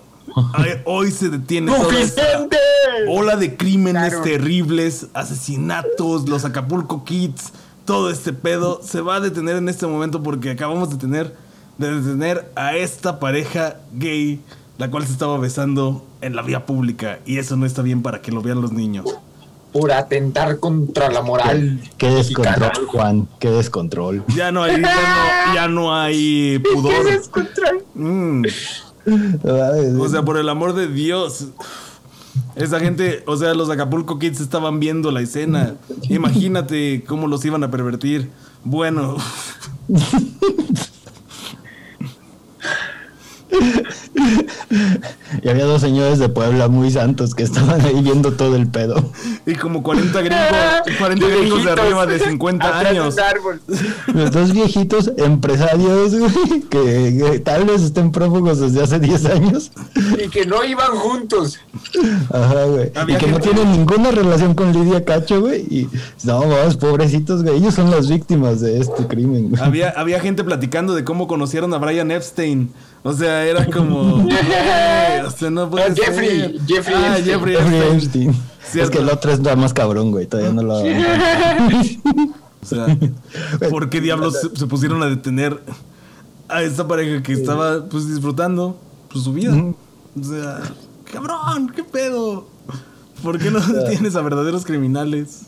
Hoy 0.85 1.11
se 1.13 1.29
detiene 1.29 1.73
esta 2.01 2.47
ola 3.09 3.37
de 3.37 3.57
crímenes 3.57 4.21
terribles, 4.23 5.07
asesinatos, 5.15 6.29
los 6.29 6.45
Acapulco 6.45 7.05
Kids, 7.05 7.53
todo 7.85 8.11
este 8.11 8.33
pedo 8.33 8.81
se 8.83 9.01
va 9.01 9.17
a 9.17 9.21
detener 9.21 9.57
en 9.57 9.69
este 9.69 9.87
momento 9.87 10.23
porque 10.23 10.51
acabamos 10.51 10.91
de 10.91 10.97
tener 10.97 11.37
de 11.79 12.01
detener 12.01 12.51
a 12.55 12.75
esta 12.75 13.21
pareja 13.21 13.77
gay 13.93 14.41
la 14.79 14.91
cual 14.91 15.07
se 15.07 15.13
estaba 15.13 15.39
besando 15.39 16.05
en 16.21 16.37
la 16.37 16.43
vía 16.43 16.67
pública 16.67 17.21
y 17.25 17.39
eso 17.39 17.57
no 17.57 17.67
está 17.67 17.83
bien 17.83 18.03
para 18.03 18.21
que 18.21 18.33
lo 18.33 18.43
vean 18.43 18.61
los 18.61 18.73
niños. 18.73 19.07
Por 19.73 19.93
atentar 19.93 20.59
contra 20.59 21.11
la 21.11 21.23
moral. 21.23 21.81
Qué, 21.99 22.09
descontrol, 22.09 22.87
Juan, 22.87 23.29
qué 23.39 23.51
descontrol. 23.51 24.25
Ya 24.35 24.51
no 24.51 24.63
hay, 24.63 24.81
ya 25.55 25.69
no, 25.69 25.95
hay 25.95 26.59
pudor. 26.75 27.05
Qué 27.05 27.13
descontrol. 27.13 27.85
Mm. 27.95 28.45
o 29.99 30.09
sea, 30.09 30.25
por 30.25 30.39
el 30.39 30.49
amor 30.49 30.75
de 30.75 30.89
Dios. 30.89 31.49
Esa 32.55 32.81
gente, 32.81 33.23
o 33.27 33.37
sea, 33.37 33.55
los 33.55 33.69
Acapulco 33.71 34.19
Kids 34.19 34.41
estaban 34.41 34.81
viendo 34.81 35.11
la 35.11 35.21
escena. 35.21 35.75
Imagínate 36.09 37.05
cómo 37.07 37.27
los 37.27 37.45
iban 37.45 37.63
a 37.65 37.71
pervertir. 37.71 38.31
Bueno. 38.65 39.17
y 45.43 45.49
había 45.49 45.65
dos 45.65 45.81
señores 45.81 46.19
de 46.19 46.29
Puebla 46.29 46.69
muy 46.69 46.91
santos 46.91 47.35
que 47.35 47.43
estaban 47.43 47.81
ahí 47.81 48.03
viendo 48.03 48.33
todo 48.33 48.57
el 48.57 48.67
pedo. 48.69 49.13
Y 49.47 49.55
como 49.55 49.83
40 49.83 50.21
gringos, 50.21 50.47
40 50.99 51.29
gringos 51.29 51.65
de 51.65 51.71
arriba 51.71 52.07
de 52.07 52.19
50 52.19 52.79
años. 52.79 53.17
Los 54.13 54.31
dos 54.31 54.53
viejitos 54.53 55.13
empresarios 55.17 56.13
que, 56.69 57.41
tal 57.45 57.65
vez 57.65 57.83
estén 57.83 58.13
prófugos 58.13 58.61
desde 58.61 58.83
hace 58.83 58.99
10 58.99 59.25
años. 59.27 59.71
Y 60.23 60.29
que 60.29 60.47
no 60.47 60.65
iban 60.65 60.93
juntos. 60.97 61.59
Ajá, 62.31 62.65
güey. 62.65 62.91
Y 63.09 63.17
que 63.17 63.27
no 63.27 63.39
tienen 63.41 63.73
ninguna 63.73 64.11
relación 64.11 64.55
con 64.55 64.73
Lidia 64.73 65.05
Cacho, 65.05 65.41
güey. 65.41 65.63
Y 65.63 65.89
no, 66.25 66.41
vamos, 66.41 66.77
pobrecitos, 66.77 67.43
güey. 67.43 67.57
Ellos 67.57 67.75
son 67.75 67.91
las 67.91 68.09
víctimas 68.09 68.61
de 68.61 68.81
este 68.81 69.07
crimen, 69.07 69.53
Había, 69.61 69.91
había 69.91 70.21
gente 70.21 70.45
platicando 70.45 70.95
de 70.95 71.05
cómo 71.05 71.27
conocieron 71.27 71.73
a 71.75 71.79
Brian 71.79 72.11
Epstein. 72.11 72.73
O 73.07 73.13
sea, 73.13 73.47
era 73.47 73.65
como. 73.67 74.27
o 75.27 75.31
sea, 75.31 75.49
no 75.49 75.71
puede 75.71 75.95
Jeffrey, 75.95 76.59
Jeffrey, 76.67 76.97
ah, 76.97 77.19
Jeffrey 77.25 77.55
Epstein. 77.55 78.35
Es 78.75 78.91
que 78.91 78.99
el 78.99 79.09
otro 79.09 79.31
es 79.31 79.41
más 79.57 79.73
cabrón, 79.73 80.11
güey. 80.11 80.27
Todavía 80.27 80.53
no 80.53 80.65
lo. 80.65 80.75
o 80.81 80.83
sea, 82.65 82.99
¿por 83.71 83.91
qué 83.91 84.01
diablos 84.01 84.35
se, 84.53 84.67
pusieron 84.67 85.05
a 85.05 85.07
detener 85.07 85.63
a 86.49 86.65
esta 86.65 86.89
pareja 86.89 87.23
que 87.23 87.33
estaba 87.35 87.85
pues 87.85 88.09
disfrutando 88.09 88.77
pues, 89.09 89.23
su 89.23 89.33
vida? 89.33 89.55
O 89.55 90.25
sea, 90.25 90.63
cabrón, 91.13 91.73
¿qué 91.77 91.85
pedo? 91.85 92.49
¿Por 93.23 93.39
qué 93.39 93.53
no 93.53 93.61
detienes 93.61 94.17
a 94.17 94.23
verdaderos 94.23 94.65
criminales? 94.65 95.43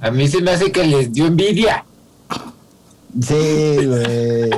A 0.00 0.12
mí 0.12 0.28
se 0.28 0.40
me 0.40 0.52
hace 0.52 0.70
que 0.70 0.86
les 0.86 1.12
dio 1.12 1.26
envidia. 1.26 1.84
Sí, 3.20 3.84
güey 3.84 4.50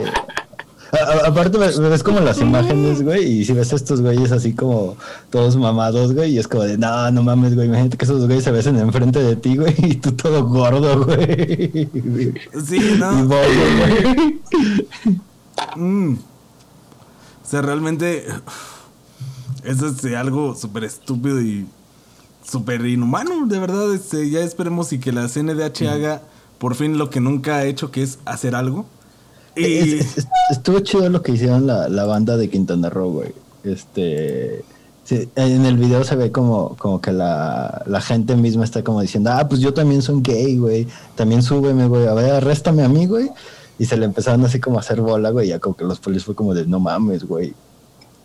aparte 0.92 1.57
ves 1.57 2.02
como 2.02 2.20
las 2.20 2.38
imágenes, 2.38 3.02
güey, 3.02 3.40
y 3.40 3.44
si 3.44 3.55
ves 3.55 3.72
a 3.72 3.76
estos 3.76 4.02
güeyes 4.02 4.31
así 4.31 4.55
como 4.55 4.96
todos 5.31 5.57
mamados, 5.57 6.12
güey, 6.12 6.33
y 6.33 6.38
es 6.38 6.46
como 6.46 6.64
de, 6.64 6.76
no, 6.76 7.11
no 7.11 7.22
mames, 7.22 7.55
güey, 7.55 7.68
imagínate 7.68 7.96
que 7.96 8.05
esos 8.05 8.26
güeyes 8.26 8.44
se 8.44 8.50
besen 8.50 8.76
enfrente 8.76 9.22
de 9.22 9.37
ti, 9.37 9.57
güey, 9.57 9.74
y 9.78 9.94
tú 9.94 10.12
todo 10.12 10.46
gordo, 10.46 11.05
güey. 11.05 11.88
Sí, 12.66 12.96
no. 12.98 13.24
Y 15.76 15.81
mm. 15.81 16.14
O 16.14 17.48
sea, 17.48 17.62
realmente 17.62 18.26
eso 19.64 19.87
es 19.88 20.05
algo 20.14 20.55
súper 20.55 20.85
estúpido 20.85 21.40
y 21.40 21.66
súper 22.46 22.85
inhumano, 22.87 23.46
de 23.46 23.59
verdad. 23.59 23.92
Este, 23.94 24.28
ya 24.31 24.40
esperemos 24.40 24.92
y 24.92 24.98
que 24.98 25.12
la 25.12 25.28
CNDH 25.28 25.83
haga 25.88 26.22
por 26.59 26.74
fin 26.74 26.98
lo 26.98 27.11
que 27.11 27.20
nunca 27.20 27.57
ha 27.57 27.64
hecho, 27.64 27.90
que 27.90 28.02
es 28.02 28.18
hacer 28.24 28.55
algo 28.55 28.87
estuvo 29.54 30.80
chido 30.80 31.08
lo 31.08 31.22
que 31.22 31.32
hicieron 31.32 31.66
la, 31.66 32.04
banda 32.04 32.36
de 32.36 32.48
Quintana 32.48 32.90
Roo, 32.90 33.10
güey. 33.12 33.32
Este. 33.64 34.64
en 35.10 35.66
el 35.66 35.76
video 35.76 36.04
se 36.04 36.16
ve 36.16 36.32
como, 36.32 36.76
como 36.76 37.00
que 37.00 37.12
la, 37.12 37.84
gente 38.02 38.36
misma 38.36 38.64
está 38.64 38.82
como 38.82 39.00
diciendo, 39.00 39.30
ah, 39.32 39.48
pues 39.48 39.60
yo 39.60 39.74
también 39.74 40.02
soy 40.02 40.20
gay, 40.22 40.56
güey. 40.56 40.86
También 41.14 41.42
súbeme, 41.42 41.86
güey. 41.86 42.06
A 42.06 42.14
ver, 42.14 42.32
arréstame 42.32 42.82
a 42.82 42.88
mí, 42.88 43.06
güey. 43.06 43.30
Y 43.78 43.86
se 43.86 43.96
le 43.96 44.04
empezaron 44.04 44.44
así 44.44 44.60
como 44.60 44.78
a 44.78 44.80
hacer 44.80 45.00
bola, 45.00 45.30
güey. 45.30 45.48
Ya 45.48 45.58
como 45.58 45.76
que 45.76 45.84
los 45.84 45.98
policías 45.98 46.24
fue 46.24 46.34
como 46.34 46.54
de, 46.54 46.66
no 46.66 46.80
mames, 46.80 47.24
güey. 47.24 47.54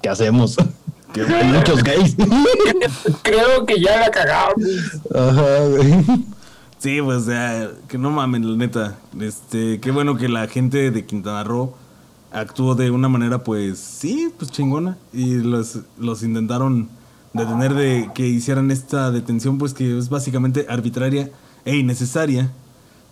¿Qué 0.02 0.10
hacemos? 0.10 0.58
Hay 1.16 1.48
muchos 1.48 1.84
gays. 1.84 2.16
Creo 3.24 3.66
que 3.66 3.82
ya 3.82 4.00
la 4.00 4.12
cagaron. 4.12 4.56
Ajá, 5.14 5.66
güey. 5.66 6.28
Sí, 6.80 7.02
pues, 7.02 7.18
o 7.18 7.26
sea, 7.26 7.72
que 7.88 7.98
no 7.98 8.12
mamen, 8.12 8.50
la 8.50 8.58
neta. 8.58 8.98
Este, 9.20 9.80
qué 9.80 9.92
bueno 9.92 10.16
que 10.16 10.30
la 10.30 10.48
gente 10.48 10.92
de 10.92 11.06
Quintana 11.06 11.44
Roo 11.44 11.74
actuó 12.32 12.76
de 12.76 12.92
una 12.92 13.10
manera, 13.10 13.44
pues, 13.44 13.80
sí, 13.80 14.32
pues 14.38 14.52
chingona. 14.52 14.98
Y 15.12 15.36
los, 15.36 15.80
los 15.98 16.22
intentaron 16.22 16.90
detener 17.34 17.74
de 17.74 18.12
que 18.14 18.28
hicieran 18.28 18.70
esta 18.70 19.12
detención, 19.12 19.58
pues, 19.58 19.74
que 19.74 19.98
es 19.98 20.10
básicamente 20.10 20.68
arbitraria 20.70 21.32
e 21.66 21.78
innecesaria. 21.78 22.52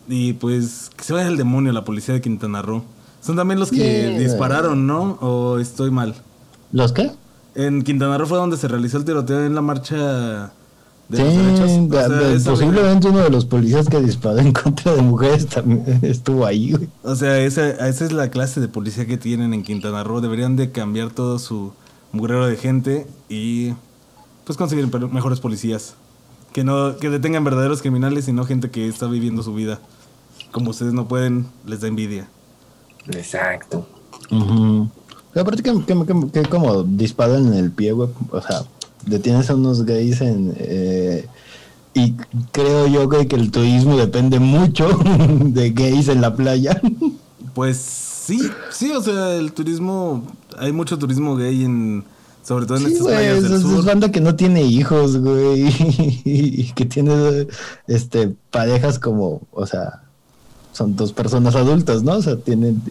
Y 0.07 0.33
pues, 0.33 0.91
que 0.95 1.03
se 1.03 1.13
vaya 1.13 1.27
al 1.27 1.37
demonio 1.37 1.71
la 1.71 1.83
policía 1.83 2.13
de 2.13 2.21
Quintana 2.21 2.61
Roo. 2.61 2.83
Son 3.19 3.35
también 3.35 3.59
los 3.59 3.71
que 3.71 4.19
dispararon, 4.19 4.85
¿no? 4.85 5.17
¿O 5.21 5.57
estoy 5.57 5.89
mal? 5.89 6.13
¿Los 6.71 6.93
qué? 6.93 7.11
En 7.55 7.81
Quintana 7.81 8.19
Roo 8.19 8.27
fue 8.27 8.37
donde 8.37 8.57
se 8.57 8.67
realizó 8.67 8.97
el 8.97 9.05
tiroteo 9.05 9.43
en 9.43 9.55
la 9.55 9.61
marcha 9.61 10.53
sí, 11.11 11.89
posiblemente 12.45 13.07
uno 13.09 13.19
de 13.19 13.29
los 13.29 13.45
policías 13.45 13.87
que 13.87 13.99
disparó 14.01 14.39
en 14.39 14.51
contra 14.53 14.93
de 14.95 15.01
mujeres 15.01 15.47
también 15.47 15.99
estuvo 16.01 16.45
ahí, 16.45 16.71
güey. 16.71 16.89
O 17.03 17.15
sea, 17.15 17.39
esa, 17.39 17.69
esa 17.87 18.05
es 18.05 18.11
la 18.11 18.29
clase 18.29 18.59
de 18.59 18.67
policía 18.67 19.05
que 19.05 19.17
tienen 19.17 19.53
en 19.53 19.63
Quintana 19.63 20.03
Roo. 20.03 20.21
Deberían 20.21 20.55
de 20.55 20.71
cambiar 20.71 21.11
todo 21.11 21.37
su 21.39 21.73
mugrero 22.11 22.47
de 22.47 22.55
gente 22.57 23.07
y 23.29 23.73
pues 24.45 24.57
conseguir 24.57 24.87
mejores 25.11 25.39
policías. 25.39 25.95
Que 26.53 26.63
no, 26.63 26.95
que 26.97 27.09
detengan 27.09 27.43
verdaderos 27.43 27.81
criminales 27.81 28.27
y 28.27 28.33
no 28.33 28.45
gente 28.45 28.69
que 28.71 28.87
está 28.87 29.07
viviendo 29.07 29.43
su 29.43 29.53
vida. 29.53 29.79
Como 30.51 30.69
ustedes 30.71 30.93
no 30.93 31.07
pueden, 31.07 31.47
les 31.65 31.81
da 31.81 31.87
envidia. 31.87 32.27
Exacto. 33.09 33.85
Aparte 35.35 35.61
que, 35.63 35.73
que, 35.85 36.05
que- 36.05 36.31
que 36.31 36.49
como 36.49 36.83
disparan 36.83 37.47
en 37.47 37.53
el 37.55 37.71
pie, 37.71 37.91
güey. 37.91 38.09
O 38.31 38.41
sea, 38.41 38.61
detienes 39.05 39.49
a 39.49 39.55
unos 39.55 39.85
gays 39.85 40.21
en... 40.21 40.53
eh, 40.57 41.25
y 41.93 42.13
creo 42.51 42.87
yo, 42.87 43.07
güey, 43.07 43.25
que 43.27 43.37
el 43.37 43.51
turismo 43.51 43.95
depende 43.95 44.39
mucho 44.39 44.89
de 45.45 45.69
gays 45.71 46.09
en 46.09 46.19
la 46.21 46.35
playa. 46.35 46.81
Pues 47.53 47.77
sí, 47.77 48.39
sí, 48.69 48.91
o 48.91 49.01
sea, 49.01 49.35
el 49.35 49.53
turismo, 49.53 50.23
hay 50.57 50.73
mucho 50.73 50.97
turismo 50.97 51.37
gay 51.37 51.63
en, 51.63 52.03
sobre 52.43 52.65
todo 52.65 52.77
en 52.77 52.83
Sí, 52.83 52.91
estas 52.93 53.03
güey, 53.03 53.15
playas 53.15 53.37
es, 53.37 53.43
del 53.43 53.53
es 53.53 53.61
sur. 53.61 53.85
banda 53.85 54.11
que 54.11 54.19
no 54.19 54.35
tiene 54.35 54.63
hijos, 54.63 55.17
güey. 55.17 55.67
Y 56.25 56.73
que 56.73 56.85
tiene 56.85 57.47
este 57.87 58.35
parejas 58.51 58.99
como, 58.99 59.41
o 59.53 59.65
sea, 59.65 60.01
son 60.73 60.97
dos 60.97 61.13
personas 61.13 61.55
adultas, 61.55 62.03
¿no? 62.03 62.15
O 62.15 62.21
sea, 62.21 62.35
tienen 62.35 62.81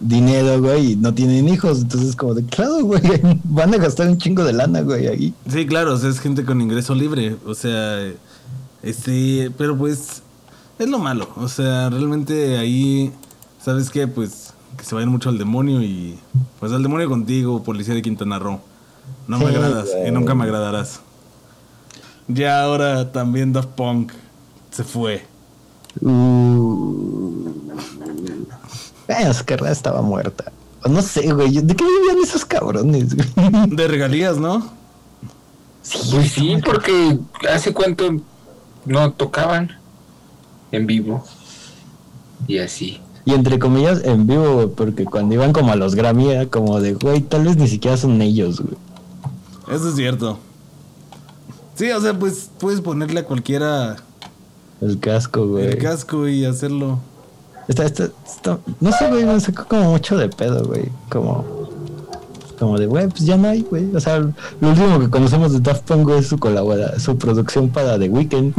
dinero, 0.00 0.60
güey, 0.60 0.92
y 0.92 0.96
no 0.96 1.14
tienen 1.14 1.48
hijos. 1.48 1.80
Entonces, 1.82 2.16
como 2.16 2.34
de, 2.34 2.44
claro, 2.44 2.84
güey, 2.84 3.02
van 3.44 3.74
a 3.74 3.78
gastar 3.78 4.08
un 4.08 4.18
chingo 4.18 4.44
de 4.44 4.52
lana, 4.52 4.80
güey, 4.82 5.06
ahí. 5.06 5.34
Sí, 5.48 5.66
claro, 5.66 5.94
o 5.94 5.96
sea, 5.98 6.10
es 6.10 6.20
gente 6.20 6.44
con 6.44 6.60
ingreso 6.60 6.94
libre, 6.94 7.36
o 7.46 7.54
sea, 7.54 8.00
este, 8.82 9.50
pero 9.56 9.76
pues 9.76 10.22
es 10.78 10.88
lo 10.88 10.98
malo, 10.98 11.28
o 11.36 11.48
sea, 11.48 11.88
realmente 11.90 12.58
ahí, 12.58 13.12
¿sabes 13.62 13.90
qué? 13.90 14.06
Pues 14.06 14.52
que 14.76 14.84
se 14.84 14.94
vayan 14.94 15.10
mucho 15.10 15.30
al 15.30 15.38
demonio 15.38 15.82
y 15.82 16.18
pues 16.60 16.72
al 16.72 16.82
demonio 16.82 17.08
contigo, 17.08 17.62
policía 17.62 17.94
de 17.94 18.02
Quintana 18.02 18.38
Roo. 18.38 18.60
No 19.26 19.38
me 19.38 19.46
agradas 19.46 19.88
y 20.06 20.10
nunca 20.10 20.34
me 20.34 20.44
agradarás. 20.44 21.00
Ya 22.28 22.62
ahora 22.62 23.12
también 23.12 23.52
Daft 23.52 23.70
Punk 23.70 24.12
se 24.70 24.84
fue. 24.84 25.24
Uh, 26.00 27.46
eh, 29.08 29.30
estaba 29.70 30.02
muerta. 30.02 30.52
No 30.88 31.02
sé, 31.02 31.32
güey, 31.32 31.60
¿de 31.60 31.74
qué 31.74 31.84
vivían 31.84 32.22
esos 32.22 32.44
cabrones, 32.44 33.14
güey? 33.14 33.28
De 33.70 33.88
regalías, 33.88 34.38
¿no? 34.38 34.66
Sí, 35.82 35.98
Pues 36.12 36.32
sí, 36.32 36.56
porque 36.64 37.18
hace 37.52 37.72
cuánto 37.72 38.16
no 38.84 39.12
tocaban 39.12 39.70
en 40.72 40.86
vivo. 40.86 41.24
Y 42.46 42.58
así. 42.58 43.00
Y 43.24 43.32
entre 43.34 43.58
comillas, 43.58 44.02
en 44.04 44.26
vivo, 44.26 44.54
güey, 44.54 44.68
porque 44.68 45.04
cuando 45.04 45.34
iban 45.34 45.52
como 45.52 45.72
a 45.72 45.76
los 45.76 45.94
Grammy 45.94 46.28
era 46.30 46.46
como 46.46 46.80
de, 46.80 46.94
güey, 46.94 47.20
tal 47.20 47.44
vez 47.44 47.56
ni 47.56 47.66
siquiera 47.66 47.96
son 47.96 48.20
ellos, 48.22 48.60
güey. 48.60 48.76
Eso 49.68 49.88
es 49.88 49.96
cierto. 49.96 50.38
Sí, 51.74 51.90
o 51.90 52.00
sea, 52.00 52.16
pues 52.16 52.50
puedes 52.58 52.80
ponerle 52.80 53.20
a 53.20 53.24
cualquiera 53.24 53.96
El 54.80 54.98
casco, 55.00 55.46
güey. 55.46 55.66
el 55.66 55.78
casco 55.78 56.28
y 56.28 56.44
hacerlo. 56.44 57.00
Está, 57.68 57.84
está, 57.84 58.08
está- 58.26 58.58
no 58.80 58.92
sé, 58.92 59.08
güey, 59.08 59.24
me 59.24 59.40
sacó 59.40 59.64
como 59.66 59.90
mucho 59.90 60.16
de 60.16 60.28
pedo, 60.28 60.64
güey. 60.66 60.88
Como, 61.10 61.44
como 62.58 62.78
de, 62.78 62.86
güey, 62.86 63.08
pues 63.08 63.24
ya 63.26 63.36
no 63.36 63.48
hay, 63.48 63.62
güey. 63.62 63.94
O 63.94 64.00
sea, 64.00 64.18
lo 64.18 64.68
último 64.68 65.00
que 65.00 65.10
conocemos 65.10 65.52
de 65.52 65.60
Daft 65.60 65.82
Punk 65.84 66.08
es 66.10 66.28
su 66.28 66.38
colabora, 66.38 66.98
su 67.00 67.16
producción 67.18 67.68
para 67.70 67.98
The 67.98 68.08
Weeknd. 68.08 68.54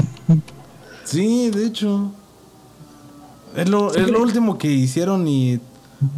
Sí, 1.05 1.49
de 1.51 1.65
hecho. 1.65 2.11
Es 3.55 3.69
lo, 3.69 3.93
es 3.95 4.09
lo 4.09 4.21
último 4.21 4.57
que 4.57 4.67
hicieron 4.71 5.27
y 5.27 5.59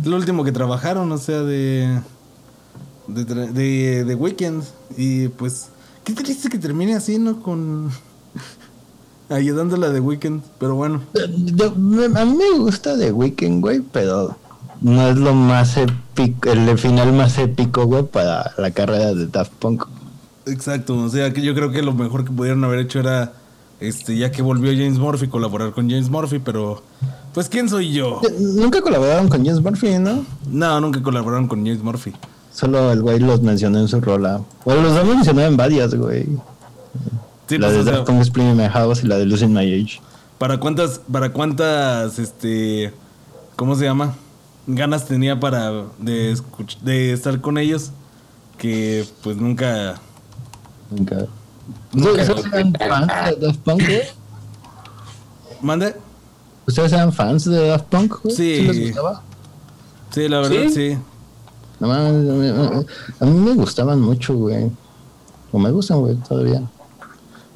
lo 0.03 0.15
último 0.17 0.43
que 0.43 0.51
trabajaron, 0.51 1.11
o 1.11 1.17
sea, 1.17 1.41
de. 1.43 2.01
de, 3.07 3.23
de, 3.25 4.03
de 4.03 4.15
Weekend. 4.15 4.63
Y 4.97 5.27
pues, 5.29 5.69
qué 6.03 6.13
triste 6.13 6.49
que 6.49 6.57
termine 6.57 6.95
así, 6.95 7.17
¿no? 7.19 7.39
Con. 7.41 7.91
Ayudándola 9.29 9.89
de 9.89 9.99
Weekend. 9.99 10.41
Pero 10.59 10.75
bueno, 10.75 11.01
a 11.15 12.25
mí 12.25 12.37
me 12.37 12.59
gusta 12.59 12.97
The 12.97 13.11
Weeknd, 13.11 13.61
güey, 13.61 13.81
pero 13.81 14.35
no 14.81 15.07
es 15.07 15.17
lo 15.17 15.33
más 15.33 15.77
épico, 15.77 16.49
el 16.49 16.77
final 16.77 17.13
más 17.13 17.37
épico, 17.37 17.85
güey, 17.85 18.03
para 18.03 18.51
la 18.57 18.71
carrera 18.71 19.13
de 19.13 19.27
Daft 19.27 19.51
Punk. 19.59 19.85
exacto. 20.45 20.97
O 20.97 21.09
sea, 21.09 21.33
que 21.33 21.41
yo 21.41 21.53
creo 21.53 21.71
que 21.71 21.81
lo 21.81 21.93
mejor 21.93 22.23
que 22.25 22.31
pudieron 22.31 22.63
haber 22.63 22.79
hecho 22.79 22.99
era. 22.99 23.33
Este, 23.79 24.17
ya 24.17 24.29
que 24.29 24.41
volvió 24.41 24.73
James 24.73 24.99
Murphy, 24.99 25.27
colaborar 25.29 25.71
con 25.71 25.89
James 25.89 26.09
Murphy, 26.09 26.39
pero. 26.39 26.83
Pues, 27.33 27.47
¿quién 27.47 27.69
soy 27.69 27.93
yo? 27.93 28.19
Nunca 28.39 28.81
colaboraron 28.81 29.29
con 29.29 29.45
James 29.45 29.61
Murphy, 29.61 29.99
¿no? 29.99 30.25
No, 30.49 30.81
nunca 30.81 31.01
colaboraron 31.01 31.47
con 31.47 31.65
James 31.65 31.81
Murphy. 31.81 32.11
Solo 32.51 32.91
el 32.91 33.01
güey 33.01 33.19
los 33.19 33.41
mencionó 33.41 33.79
en 33.79 33.87
su 33.87 34.01
rola. 34.01 34.41
Bueno, 34.65 34.81
los 34.81 34.97
ha 34.97 35.03
mencionado 35.03 35.47
en 35.47 35.55
varias, 35.55 35.95
güey. 35.95 36.25
Sí, 37.49 37.57
la 37.57 37.67
pues, 37.69 37.83
de 37.83 37.91
Daft 37.91 38.05
Punk 38.05 38.21
Spring 38.21 38.51
in 38.51 38.57
My 38.57 38.67
House 38.67 39.03
y 39.03 39.07
la 39.07 39.17
de 39.17 39.25
Losing 39.25 39.51
My 39.51 39.61
Age. 39.61 39.99
¿Para 40.37 40.59
cuántas, 40.59 41.01
para 41.11 41.33
cuántas, 41.33 42.19
este, 42.19 42.93
cómo 43.55 43.75
se 43.75 43.85
llama? 43.85 44.13
Ganas 44.67 45.07
tenía 45.07 45.39
para 45.39 45.85
de, 45.97 46.39
de 46.83 47.11
estar 47.11 47.41
con 47.41 47.57
ellos 47.57 47.89
que 48.59 49.03
pues 49.23 49.37
nunca... 49.37 49.99
Nunca. 50.91 51.25
¿Ustedes 51.95 52.29
eran 52.29 52.73
fans 52.75 53.07
de 53.39 53.47
Daft 53.47 53.59
Punk, 53.61 53.83
güey? 53.83 54.01
¿Mande? 55.61 55.95
¿Ustedes 56.67 56.93
eran 56.93 57.11
fans 57.11 57.45
de 57.45 57.67
Daft 57.67 57.85
Punk? 57.85 58.13
güey? 58.21 58.35
Sí. 58.35 58.61
les 58.61 58.79
gustaba? 58.85 59.23
Sí, 60.11 60.27
la 60.27 60.41
verdad, 60.41 60.63
sí. 60.67 60.91
¿Sí? 60.91 60.97
No 61.79 61.87
mames, 61.87 62.29
a 62.29 62.33
mí, 62.33 62.85
a 63.19 63.25
mí 63.25 63.39
me 63.39 63.55
gustaban 63.55 63.99
mucho, 64.01 64.35
güey. 64.35 64.69
O 65.51 65.57
me 65.57 65.71
gustan, 65.71 65.99
güey, 66.01 66.15
todavía. 66.15 66.61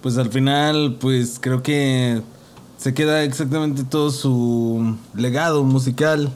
Pues 0.03 0.17
al 0.17 0.29
final, 0.29 0.97
pues 0.99 1.37
creo 1.39 1.63
que 1.63 2.21
se 2.77 2.93
queda 2.93 3.23
exactamente 3.23 3.85
todo 3.85 4.11
su 4.11 4.97
legado 5.15 5.63
musical. 5.63 6.29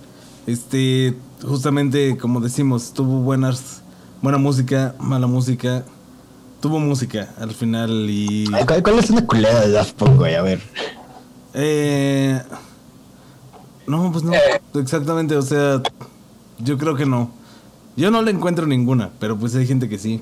Este, 0.45 1.13
justamente 1.45 2.17
como 2.17 2.39
decimos, 2.39 2.93
tuvo 2.93 3.19
buenas, 3.19 3.82
buena 4.21 4.38
música, 4.38 4.95
mala 4.99 5.27
música. 5.27 5.84
Tuvo 6.62 6.80
música 6.80 7.34
al 7.41 7.51
final 7.51 8.10
y... 8.10 8.45
¿Cuál, 8.65 8.82
cuál 8.82 8.99
es 8.99 9.10
una 9.10 9.27
culera 9.27 9.60
de 9.60 9.71
Daft 9.71 9.95
Punk, 9.95 10.15
güey? 10.15 10.36
A 10.36 10.41
ver. 10.43 10.62
Eh, 11.53 12.41
no, 13.86 14.13
pues 14.13 14.23
no, 14.23 14.32
exactamente, 14.75 15.36
o 15.36 15.41
sea, 15.41 15.82
yo 16.60 16.77
creo 16.77 16.95
que 16.95 17.06
no. 17.06 17.32
Yo 17.97 18.12
no 18.12 18.21
le 18.21 18.32
encuentro 18.32 18.65
ninguna, 18.65 19.12
pero 19.19 19.38
pues 19.38 19.53
hay 19.56 19.67
gente 19.67 19.89
que 19.89 19.97
sí. 19.97 20.21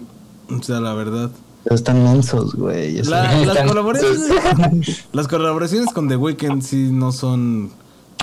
O 0.49 0.63
sea, 0.63 0.79
la 0.79 0.95
verdad. 0.95 1.29
Pero 1.65 1.75
están 1.75 2.01
mensos, 2.03 2.55
güey. 2.55 3.01
La- 3.03 3.33
las, 3.33 3.47
Están- 3.49 3.67
colaboraciones, 3.67 5.05
las 5.11 5.27
colaboraciones 5.27 5.93
con 5.93 6.07
The 6.07 6.15
Weeknd 6.15 6.61
sí 6.61 6.89
no 6.91 7.11
son 7.11 7.71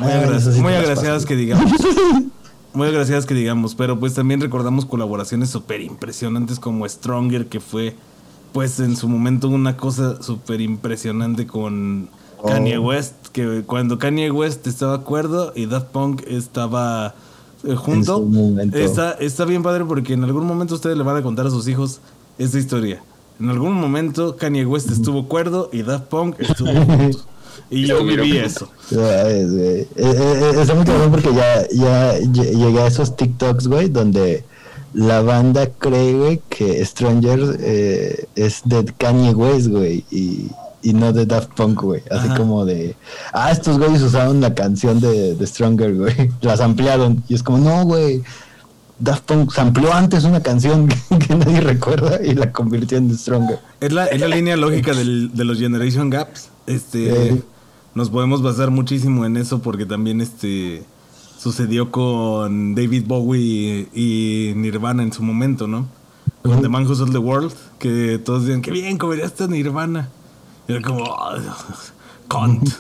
muy, 0.01 0.11
agra- 0.11 0.41
sí 0.41 0.61
muy 0.61 0.73
agraciadas 0.73 1.27
que 1.27 1.37
digamos. 1.37 1.71
Muy 2.75 2.89
agraciadas 2.89 3.27
que 3.27 3.35
digamos, 3.35 3.75
pero 3.75 4.01
pues 4.01 4.15
también 4.15 4.41
recordamos 4.41 4.87
colaboraciones 4.87 5.51
súper 5.51 5.83
impresionantes 5.83 6.59
como 6.59 6.89
Stronger, 6.89 7.49
que 7.49 7.61
fue 7.61 7.95
pues 8.55 8.81
en 8.81 8.97
su 8.97 9.11
momento 9.11 9.51
una 9.51 9.77
cosa 9.77 10.23
súper 10.23 10.63
impresionante 10.63 11.47
con 11.47 12.09
Oh. 12.39 12.49
Kanye 12.49 12.79
West, 12.79 13.13
que 13.33 13.63
cuando 13.67 13.99
Kanye 13.99 14.31
West 14.31 14.67
estaba 14.67 14.95
acuerdo 14.95 15.53
y 15.55 15.67
Daft 15.67 15.89
Punk 15.89 16.23
estaba 16.27 17.15
eh, 17.63 17.75
junto, 17.77 18.27
está, 18.73 19.13
está 19.13 19.45
bien 19.45 19.63
padre 19.63 19.85
porque 19.85 20.15
en 20.15 20.25
algún 20.25 20.47
momento 20.47 20.75
ustedes 20.75 20.97
le 20.97 21.05
van 21.05 21.19
a 21.19 21.23
contar 21.23 21.47
a 21.47 21.51
sus 21.51 21.69
hijos 21.69 22.01
esta 22.39 22.59
historia. 22.59 23.03
En 23.43 23.51
algún 23.51 23.75
momento 23.75 24.37
Kanye 24.37 24.65
West 24.65 24.91
estuvo 24.91 25.27
cuerdo 25.27 25.69
y 25.73 25.83
Daft 25.83 26.05
Punk 26.05 26.37
estuvo 26.39 26.73
junto. 26.87 27.19
Y 27.71 27.87
yo 27.87 28.05
viví 28.05 28.37
eso. 28.37 28.69
Ay, 28.91 29.45
güey. 29.47 29.81
Eh, 29.81 29.87
eh, 29.97 30.53
está 30.61 30.75
muy 30.75 30.85
cabrón 30.85 31.11
porque 31.11 31.35
ya, 31.35 31.67
ya 31.73 32.19
lle- 32.21 32.55
llegué 32.57 32.81
a 32.81 32.87
esos 32.87 33.17
TikToks, 33.17 33.67
güey, 33.67 33.89
donde 33.89 34.45
la 34.95 35.23
banda 35.23 35.67
cree, 35.79 36.13
güey, 36.15 36.41
que 36.51 36.85
Stranger 36.85 37.57
eh, 37.61 38.27
es 38.37 38.61
de 38.65 38.85
Kanye 38.99 39.31
West, 39.35 39.69
güey, 39.69 40.05
y, 40.11 40.49
y 40.83 40.93
no 40.93 41.13
de 41.13 41.25
Daft 41.27 41.51
Punk, 41.57 41.81
güey. 41.83 42.03
Así 42.11 42.29
Ajá. 42.29 42.37
como 42.37 42.65
de, 42.65 42.95
ah, 43.33 43.51
estos 43.51 43.79
güeyes 43.79 44.03
usaron 44.03 44.41
la 44.41 44.55
canción 44.55 45.01
de, 45.01 45.35
de 45.35 45.47
Stronger, 45.47 45.95
güey. 45.97 46.31
Las 46.43 46.61
ampliaron. 46.61 47.25
Y 47.29 47.35
es 47.35 47.43
como, 47.43 47.59
no, 47.59 47.85
güey. 47.87 48.23
Daft 49.03 49.25
Punk 49.25 49.59
amplió 49.59 49.93
antes 49.93 50.23
una 50.25 50.41
canción 50.43 50.87
que 51.27 51.35
nadie 51.35 51.61
recuerda 51.61 52.25
y 52.25 52.35
la 52.35 52.53
convirtió 52.53 52.99
en 52.99 53.13
Stronger. 53.19 53.59
Es 53.81 53.93
la, 53.93 54.07
es 54.07 54.21
la 54.21 54.29
línea 54.29 54.57
lógica 54.57 54.93
del- 54.95 55.35
de 55.35 55.45
los 55.45 55.59
Generation 55.59 56.09
Gaps. 56.09 56.49
Este, 56.67 57.31
Sí. 57.33 57.43
Nos 57.95 58.09
podemos 58.11 58.41
basar 58.43 58.71
muchísimo 58.71 59.27
en 59.27 59.37
eso 59.37 59.61
porque 59.61 59.85
también 59.85 60.21
este, 60.23 60.83
sucedió 61.39 61.91
con 61.91 62.75
David 62.75 63.05
Bowie 63.07 63.89
y 63.93 64.53
Nirvana 64.57 65.03
en 65.03 65.13
su 65.13 65.23
momento, 65.23 65.67
¿no? 65.67 65.87
Con. 66.43 66.63
The 66.63 66.69
Man 66.69 66.87
Who 66.87 66.95
Sold 66.95 67.13
the 67.13 67.19
World, 67.19 67.53
que 67.79 68.19
todos 68.25 68.45
decían, 68.45 68.63
qué 68.63 68.71
bien, 68.71 68.97
comerías 68.99 69.39
a 69.41 69.47
Nirvana. 69.47 70.09
Y 70.69 70.73
era 70.73 70.81
como, 70.81 71.05
"Ah, 71.05 71.37
cunt. 72.29 72.71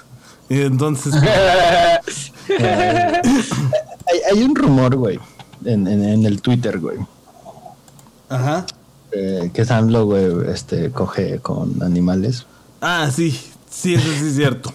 Y 0.49 0.61
entonces, 0.63 1.13
Hay, 2.49 4.21
hay 4.31 4.43
un 4.43 4.55
rumor, 4.55 4.97
güey, 4.97 5.19
en, 5.65 5.87
en, 5.87 6.05
en 6.05 6.25
el 6.27 6.41
Twitter, 6.43 6.79
güey. 6.79 6.99
ajá. 8.29 8.67
Eh, 9.15 9.51
que 9.53 9.65
Sandlo, 9.67 10.07
güey, 10.07 10.49
este, 10.51 10.91
coge 10.91 11.39
con 11.41 11.83
animales. 11.83 12.47
Ah, 12.81 13.11
sí, 13.15 13.39
sí, 13.71 13.95
eso 13.95 14.09
sí 14.09 14.27
es 14.29 14.37
cierto. 14.37 14.73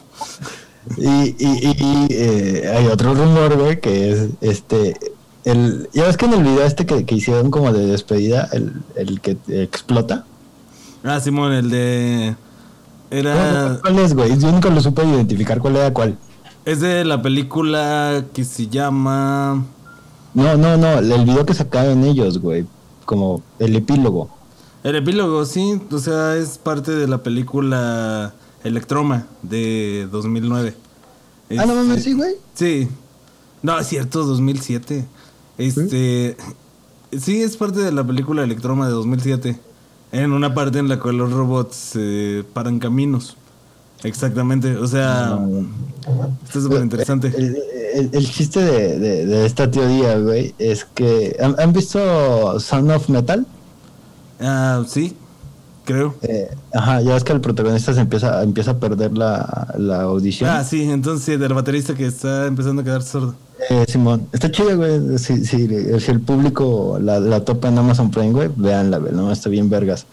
y 0.97 1.35
y, 1.39 1.75
y 1.79 2.07
eh, 2.11 2.71
hay 2.77 2.85
otro 2.87 3.15
rumor, 3.15 3.57
güey, 3.57 3.79
que 3.81 4.11
es 4.11 4.29
este. 4.41 4.95
El, 5.43 5.89
ya 5.93 6.03
ves 6.05 6.17
que 6.17 6.25
en 6.25 6.33
el 6.33 6.43
video 6.43 6.63
este 6.63 6.85
que, 6.85 7.05
que 7.05 7.15
hicieron 7.15 7.49
como 7.49 7.71
de 7.73 7.85
despedida, 7.87 8.47
el, 8.51 8.73
el 8.95 9.21
que 9.21 9.37
explota. 9.47 10.25
Ah, 11.03 11.19
Simón, 11.19 11.53
el 11.53 11.69
de. 11.71 12.35
Era. 13.09 13.79
¿Cuál 13.81 13.99
es, 13.99 14.13
güey? 14.13 14.37
Yo 14.37 14.51
nunca 14.51 14.69
lo 14.69 14.81
supe 14.81 15.03
identificar 15.03 15.59
cuál 15.59 15.77
era 15.77 15.91
cuál. 15.93 16.17
Es 16.65 16.81
de 16.81 17.05
la 17.05 17.21
película 17.21 18.25
que 18.33 18.43
se 18.43 18.67
llama. 18.67 19.65
No, 20.37 20.55
no, 20.55 20.77
no, 20.77 20.99
el 20.99 21.25
video 21.25 21.47
que 21.47 21.55
sacaron 21.55 22.03
ellos, 22.03 22.37
güey. 22.37 22.63
Como 23.05 23.41
el 23.57 23.75
epílogo. 23.75 24.29
El 24.83 24.95
epílogo, 24.95 25.43
sí. 25.45 25.81
O 25.89 25.97
sea, 25.97 26.35
es 26.35 26.59
parte 26.59 26.91
de 26.91 27.07
la 27.07 27.23
película 27.23 28.35
Electroma 28.63 29.25
de 29.41 30.07
2009. 30.11 30.75
ah, 31.57 31.65
no 31.65 31.73
mames, 31.73 32.03
sí, 32.03 32.13
güey. 32.13 32.35
Sí. 32.53 32.87
No, 33.63 33.79
es 33.79 33.87
cierto, 33.87 34.25
2007. 34.25 35.07
Este. 35.57 36.37
¿Sí? 37.17 37.41
es 37.41 37.57
parte 37.57 37.79
de 37.79 37.91
la 37.91 38.05
película 38.05 38.43
Electroma 38.43 38.85
de 38.85 38.91
2007. 38.91 39.59
En 40.11 40.33
una 40.33 40.53
parte 40.53 40.77
en 40.77 40.87
la 40.87 40.99
cual 40.99 41.17
los 41.17 41.33
robots 41.33 41.93
eh, 41.95 42.43
paran 42.53 42.77
caminos. 42.77 43.37
Exactamente, 44.03 44.77
o 44.77 44.85
sea, 44.85 45.39
esto 46.43 46.59
es 46.59 46.63
súper 46.63 46.83
interesante. 46.83 47.33
El, 47.35 47.57
chiste 48.25 48.59
de, 48.59 49.25
de, 49.25 49.45
esta 49.45 49.69
teoría, 49.69 50.17
güey, 50.19 50.53
es 50.57 50.85
que. 50.85 51.37
¿han, 51.39 51.73
visto 51.73 52.59
Sound 52.59 52.91
of 52.91 53.09
Metal? 53.09 53.45
Ah, 54.39 54.83
sí, 54.87 55.15
creo. 55.85 56.15
Eh, 56.21 56.49
ajá, 56.73 57.01
ya 57.01 57.13
ves 57.13 57.23
que 57.23 57.33
el 57.33 57.41
protagonista 57.41 57.93
se 57.93 58.01
empieza, 58.01 58.43
empieza 58.43 58.71
a 58.71 58.79
perder 58.79 59.17
la, 59.17 59.73
la 59.77 60.01
audición. 60.03 60.49
Ah, 60.49 60.63
sí, 60.63 60.83
entonces 60.89 61.25
sí, 61.25 61.37
del 61.37 61.53
baterista 61.53 61.95
que 61.95 62.05
está 62.05 62.45
empezando 62.47 62.81
a 62.81 62.85
quedar 62.85 63.03
sordo. 63.03 63.35
Eh, 63.69 63.85
Simón, 63.87 64.27
está 64.31 64.51
chido, 64.51 64.77
güey. 64.77 65.17
Si, 65.17 65.45
si, 65.45 65.63
el 65.65 66.21
público 66.21 66.99
la, 67.01 67.19
la 67.19 67.43
topa 67.43 67.69
en 67.69 67.77
Amazon 67.77 68.11
Prime, 68.11 68.31
güey, 68.31 68.49
véanla, 68.55 68.99
güey, 68.99 69.13
no, 69.13 69.31
está 69.31 69.49
bien 69.49 69.69
vergas 69.69 70.05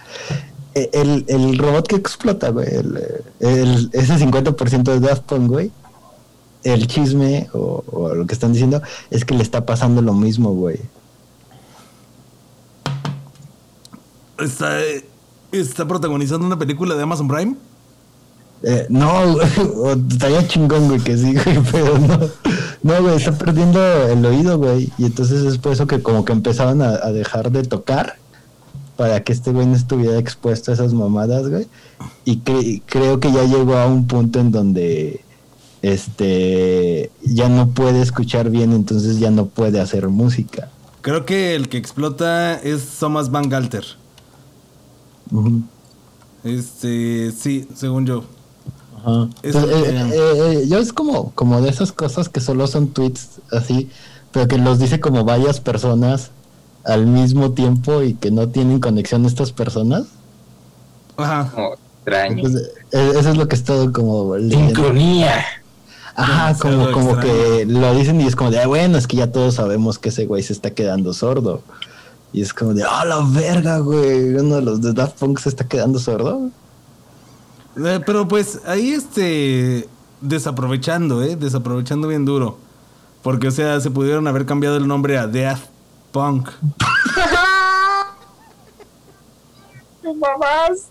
el, 0.75 1.25
el 1.29 1.59
robot 1.59 1.87
que 1.87 1.97
explota, 1.97 2.51
güey, 2.51 2.69
el, 3.41 3.91
ese 3.93 4.15
50% 4.15 4.83
de 4.83 5.01
Daft 5.01 5.23
Punk, 5.23 5.49
güey, 5.49 5.71
el 6.65 6.87
chisme 6.87 7.49
o, 7.53 8.13
lo 8.15 8.27
que 8.27 8.35
están 8.35 8.53
diciendo 8.53 8.83
es 9.11 9.25
que 9.25 9.35
le 9.35 9.43
está 9.43 9.65
pasando 9.65 10.03
lo 10.03 10.13
mismo, 10.15 10.51
güey. 10.53 10.81
¿Está, 14.39 14.79
¿Está 15.53 15.87
protagonizando 15.87 16.47
una 16.47 16.59
película 16.59 16.95
de 16.95 17.03
Amazon 17.03 17.29
Prime? 17.29 17.57
Eh, 18.63 18.87
no, 18.89 19.41
estaría 20.11 20.47
chingón, 20.49 20.89
güey, 20.89 21.01
que 21.01 21.17
sí, 21.17 21.35
güey, 21.35 21.61
pero 21.71 21.99
no. 21.99 22.19
No, 22.83 23.03
güey, 23.03 23.17
está 23.17 23.33
perdiendo 23.33 23.81
el 24.09 24.25
oído, 24.27 24.59
güey. 24.59 24.91
Y 24.99 25.07
entonces 25.07 25.45
es 25.45 25.59
por 25.59 25.73
eso 25.73 25.87
que 25.87 26.03
como 26.03 26.25
que 26.25 26.33
empezaban 26.33 26.83
a 26.83 27.13
dejar 27.13 27.51
de 27.51 27.63
tocar 27.63 28.17
para 28.97 29.23
que 29.23 29.33
este 29.33 29.51
güey 29.51 29.67
no 29.67 29.75
estuviera 29.75 30.19
expuesto 30.19 30.71
a 30.71 30.75
esas 30.75 30.95
mamadas, 30.95 31.49
güey. 31.49 31.67
Y 32.25 32.39
creo 32.87 33.21
que 33.21 33.33
ya 33.33 33.45
llegó 33.45 33.77
a 33.77 33.87
un 33.87 34.07
punto 34.07 34.41
en 34.41 34.51
donde 34.51 35.25
este 35.85 37.11
ya 37.23 37.51
no 37.51 37.69
puede 37.69 38.01
escuchar 38.01 38.49
bien, 38.49 38.73
entonces 38.73 39.19
ya 39.19 39.31
no 39.31 39.47
puede 39.47 39.81
hacer 39.81 40.09
música. 40.09 40.71
Creo 41.03 41.27
que 41.27 41.55
el 41.55 41.69
que 41.69 41.77
explota 41.77 42.55
es 42.55 42.87
Thomas 42.99 43.31
Van 43.31 43.51
Galter. 43.51 43.85
Este, 46.43 47.33
sí, 47.33 47.69
según 47.75 48.07
yo. 48.07 48.25
Ajá. 48.97 49.29
Eh, 49.43 49.53
eh, 49.53 50.13
eh, 50.15 50.65
yo 50.67 50.79
es 50.79 50.95
como, 50.95 51.33
como 51.33 51.61
de 51.61 51.69
esas 51.69 51.93
cosas 51.93 52.31
que 52.31 52.41
solo 52.41 52.67
son 52.67 52.89
tweets 52.89 53.41
así, 53.53 53.91
pero 54.33 54.49
que 54.49 54.57
los 54.57 54.79
dice 54.79 55.01
como 55.01 55.25
varias 55.25 55.61
personas 55.61 56.31
al 56.85 57.07
mismo 57.07 57.53
tiempo 57.53 58.03
y 58.03 58.15
que 58.15 58.31
no 58.31 58.49
tienen 58.49 58.81
conexión 58.81 59.27
estas 59.27 59.53
personas. 59.53 60.05
Ajá. 61.19 61.53
extraño. 61.99 62.49
Eso 62.91 63.31
es 63.31 63.37
lo 63.37 63.49
que 63.49 63.57
es 63.57 63.65
todo 63.65 63.93
como... 63.93 64.39
Sincronía. 64.39 65.45
Ajá, 66.17 66.57
como, 66.59 66.93
como 66.93 67.19
que 67.19 67.65
lo 67.67 67.95
dicen 67.95 68.21
y 68.21 68.27
es 68.27 68.37
como 68.37 68.51
de, 68.51 68.61
ah, 68.61 68.67
bueno, 68.67 68.97
es 68.97 69.07
que 69.07 69.17
ya 69.17 69.33
todos 69.33 69.55
sabemos 69.55 69.99
que 69.99 70.11
ese 70.11 70.27
güey 70.27 70.43
se 70.43 70.53
está 70.53 70.71
quedando 70.71 71.13
sordo. 71.13 71.63
Y 72.33 72.43
es 72.43 72.55
como 72.55 72.75
de, 72.75 72.85
ah, 72.85 73.05
la 73.05 73.21
verga, 73.21 73.79
güey, 73.79 74.35
uno 74.35 74.57
de 74.57 74.63
los 74.63 74.81
de 74.81 74.93
Daft 74.93 75.19
Punk 75.19 75.41
se 75.41 75.49
está 75.49 75.67
quedando 75.67 75.99
sordo. 75.99 76.51
Eh, 77.77 78.01
pero 78.07 78.29
pues 78.29 78.61
ahí 78.67 78.93
este, 78.93 79.89
desaprovechando, 80.21 81.23
¿eh? 81.23 81.37
Desaprovechando 81.37 82.07
bien 82.09 82.25
duro. 82.25 82.59
Porque, 83.23 83.49
o 83.49 83.51
sea, 83.51 83.81
se 83.81 83.91
pudieron 83.91 84.27
haber 84.29 84.47
cambiado 84.47 84.77
el 84.77 84.87
nombre 84.87 85.19
a 85.19 85.27
Daft 85.27 85.67
Punk. 86.13 86.51
¡Me 90.03 90.15
mamaste! 90.15 90.89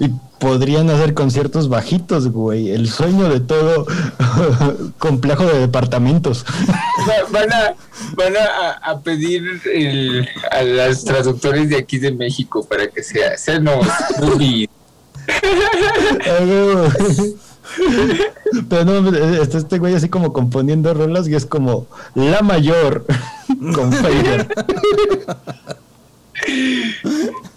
y 0.00 0.29
podrían 0.40 0.90
hacer 0.90 1.14
conciertos 1.14 1.68
bajitos, 1.68 2.32
güey. 2.32 2.70
El 2.70 2.88
sueño 2.88 3.28
de 3.28 3.38
todo 3.38 3.86
complejo 4.98 5.44
de 5.44 5.60
departamentos. 5.60 6.44
van 7.30 7.52
a, 7.52 7.74
van 8.16 8.32
a, 8.82 8.98
pedir 9.00 9.60
a 10.50 10.62
las 10.62 11.04
traductores 11.04 11.68
de 11.68 11.76
aquí 11.76 11.98
de 11.98 12.10
México 12.10 12.66
para 12.66 12.88
que 12.88 13.04
sea, 13.04 13.38
sean 13.38 13.64
los 13.64 13.86
Pero 18.68 18.84
no, 18.84 19.16
está 19.40 19.58
este 19.58 19.78
güey 19.78 19.94
así 19.94 20.08
como 20.08 20.32
componiendo 20.32 20.92
rolas 20.92 21.28
y 21.28 21.36
es 21.36 21.46
como 21.46 21.86
la 22.14 22.42
mayor 22.42 23.06
con 23.74 23.92
Fader. 23.92 24.48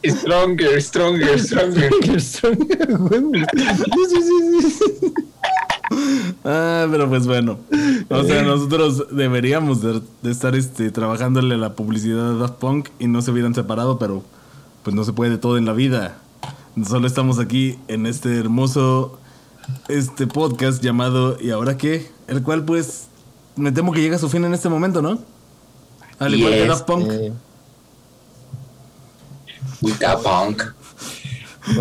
Stronger, 0.06 0.82
stronger, 0.82 1.40
stronger. 1.40 2.22
stronger, 2.22 2.88
Ah, 6.44 6.88
pero 6.90 7.08
pues 7.08 7.26
bueno. 7.26 7.60
O 8.10 8.24
sea, 8.24 8.44
nosotros 8.44 9.08
deberíamos 9.12 9.82
de, 9.82 10.02
estar 10.24 10.56
este, 10.56 10.92
trabajándole 10.92 11.58
la 11.58 11.74
publicidad 11.74 12.34
de 12.34 12.40
Daft 12.40 12.56
Punk 12.56 12.90
y 13.00 13.08
no 13.08 13.22
se 13.22 13.32
hubieran 13.32 13.56
separado, 13.56 13.98
pero 14.00 14.24
pues 14.84 14.96
no 14.96 15.04
se 15.04 15.14
puede 15.14 15.38
todo 15.38 15.58
en 15.58 15.66
la 15.66 15.74
vida. 15.74 16.18
Solo 16.86 17.08
estamos 17.08 17.40
aquí 17.40 17.78
en 17.88 18.06
este 18.06 18.38
hermoso 18.38 19.20
este 19.88 20.28
podcast 20.28 20.84
llamado 20.84 21.38
¿Y 21.40 21.52
ahora 21.52 21.78
qué? 21.78 22.12
El 22.28 22.44
cual 22.44 22.66
pues 22.66 23.08
me 23.56 23.72
temo 23.72 23.94
que 23.94 24.02
llega 24.02 24.18
a 24.18 24.20
su 24.20 24.28
fin 24.30 24.44
en 24.44 24.54
este 24.54 24.68
momento, 24.68 25.02
¿no? 25.02 25.20
Al 26.20 26.36
igual 26.36 26.54
que 26.54 26.68
Daft 26.68 26.86
Punk. 26.86 27.08
Eh, 27.12 27.32
Daft 30.00 30.24
Punk. 30.24 30.64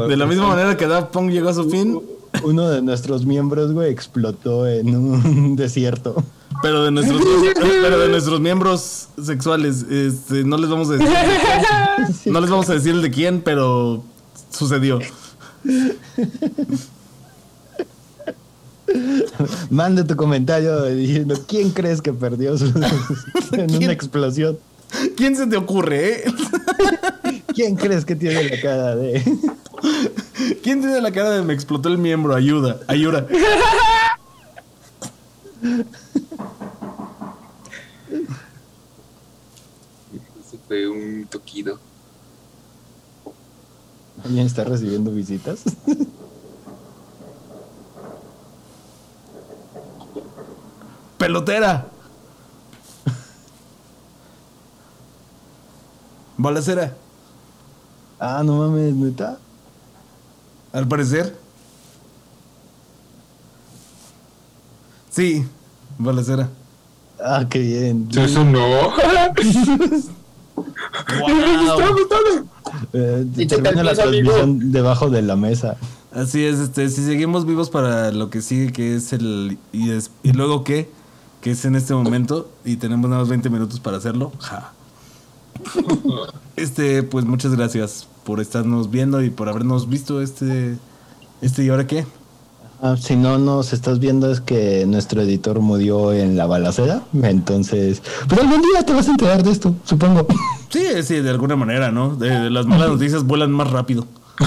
De 0.08 0.16
la 0.16 0.26
misma 0.26 0.48
manera 0.48 0.76
que 0.76 0.86
Daft 0.86 1.10
Punk 1.10 1.30
llegó 1.30 1.48
a 1.48 1.54
su 1.54 1.68
fin. 1.68 2.00
Uno 2.44 2.68
de 2.70 2.80
nuestros 2.80 3.26
miembros, 3.26 3.72
güey, 3.72 3.90
explotó 3.90 4.66
en 4.66 4.96
un 4.96 5.56
desierto. 5.56 6.24
Pero 6.62 6.84
de 6.84 6.90
nuestros, 6.90 7.20
pero 7.60 7.98
de 7.98 8.08
nuestros 8.08 8.40
miembros 8.40 9.08
sexuales, 9.22 9.82
este, 9.82 10.44
no 10.44 10.56
les 10.56 10.70
vamos 10.70 10.88
a 10.90 10.92
decir 10.92 11.08
no 12.32 12.40
les 12.40 12.50
vamos 12.50 12.68
a 12.68 12.74
decir 12.74 12.94
el 12.94 13.02
de 13.02 13.10
quién, 13.10 13.40
pero 13.40 14.02
sucedió. 14.50 15.00
Mande 19.70 20.04
tu 20.04 20.16
comentario 20.16 20.84
diciendo 20.84 21.34
quién 21.46 21.70
crees 21.70 22.02
que 22.02 22.12
perdió 22.12 22.54
en 23.52 23.74
una 23.74 23.92
explosión. 23.92 24.58
¿Quién 25.16 25.36
se 25.36 25.46
te 25.46 25.56
ocurre, 25.56 26.26
eh? 26.26 26.32
¿Quién 27.54 27.76
crees 27.76 28.04
que 28.04 28.16
tiene 28.16 28.44
la 28.44 28.60
cara 28.60 28.96
de.? 28.96 29.22
¿Quién 30.62 30.80
tiene 30.80 31.00
la 31.00 31.12
cara 31.12 31.30
de 31.30 31.42
me 31.42 31.52
explotó 31.52 31.88
el 31.88 31.98
miembro? 31.98 32.34
Ayuda, 32.34 32.80
ayuda. 32.88 33.26
Ese 40.40 40.58
fue 40.66 40.88
un 40.88 41.26
toquido. 41.26 41.78
¿Alguien 44.24 44.46
está 44.46 44.64
recibiendo 44.64 45.10
visitas? 45.10 45.64
pelotera. 51.22 51.86
Balacera. 56.36 56.96
Ah, 58.24 58.42
no 58.44 58.58
mames, 58.58 58.94
neta. 58.94 59.36
Al 60.72 60.86
parecer. 60.86 61.36
Sí, 65.10 65.44
balacera. 65.98 66.48
Ah, 67.22 67.44
qué 67.50 67.58
bien. 67.58 68.08
Eso 68.16 68.44
no. 68.44 68.60
Eh, 72.92 73.26
Y 73.36 73.46
te 73.46 73.56
termina 73.58 73.82
la 73.82 73.90
amigo. 73.92 74.02
transmisión 74.32 74.72
debajo 74.72 75.10
de 75.10 75.22
la 75.22 75.36
mesa. 75.36 75.76
Así 76.14 76.44
es, 76.44 76.58
este, 76.58 76.88
si 76.90 77.04
seguimos 77.04 77.46
vivos 77.46 77.70
para 77.70 78.10
lo 78.12 78.28
que 78.30 78.42
sigue, 78.42 78.72
que 78.72 78.96
es 78.96 79.12
el... 79.12 79.58
Y, 79.72 79.90
es- 79.90 80.10
y 80.22 80.32
luego 80.32 80.62
qué, 80.64 80.90
que 81.40 81.52
es 81.52 81.64
en 81.64 81.74
este 81.74 81.94
momento, 81.94 82.50
y 82.64 82.76
tenemos 82.76 83.08
nada 83.08 83.22
más 83.22 83.28
20 83.30 83.48
minutos 83.50 83.80
para 83.80 83.96
hacerlo. 83.96 84.32
Ja. 84.40 84.72
Este, 86.56 87.02
pues 87.02 87.24
muchas 87.24 87.54
gracias 87.54 88.06
por 88.24 88.40
estarnos 88.40 88.90
viendo 88.90 89.22
y 89.22 89.30
por 89.30 89.48
habernos 89.48 89.88
visto 89.88 90.20
este... 90.20 90.76
Este, 91.40 91.64
¿y 91.64 91.70
ahora 91.70 91.86
qué? 91.86 92.06
Ah, 92.80 92.96
si 93.00 93.16
no 93.16 93.38
nos 93.38 93.72
estás 93.72 94.00
viendo 94.00 94.30
es 94.30 94.40
que 94.40 94.84
nuestro 94.86 95.22
editor 95.22 95.60
murió 95.60 96.12
en 96.12 96.36
la 96.36 96.46
balacera. 96.46 97.02
Entonces, 97.22 98.02
pero 98.28 98.42
algún 98.42 98.60
día 98.60 98.84
te 98.84 98.92
vas 98.92 99.08
a 99.08 99.12
enterar 99.12 99.42
de 99.42 99.52
esto, 99.52 99.74
supongo. 99.84 100.26
Sí, 100.68 100.84
sí, 101.02 101.20
de 101.20 101.30
alguna 101.30 101.56
manera, 101.56 101.90
¿no? 101.92 102.16
De, 102.16 102.28
de 102.28 102.50
las 102.50 102.66
malas 102.66 102.90
noticias 102.90 103.24
vuelan 103.24 103.52
más 103.52 103.70
rápido. 103.70 104.06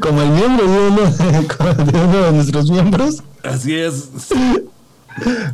Como 0.00 0.22
el 0.22 0.30
miembro 0.30 0.66
de 0.66 0.88
uno, 0.88 1.00
de 1.92 2.00
uno 2.00 2.22
de 2.22 2.32
nuestros 2.32 2.70
miembros. 2.70 3.22
Así 3.42 3.74
es. 3.74 4.10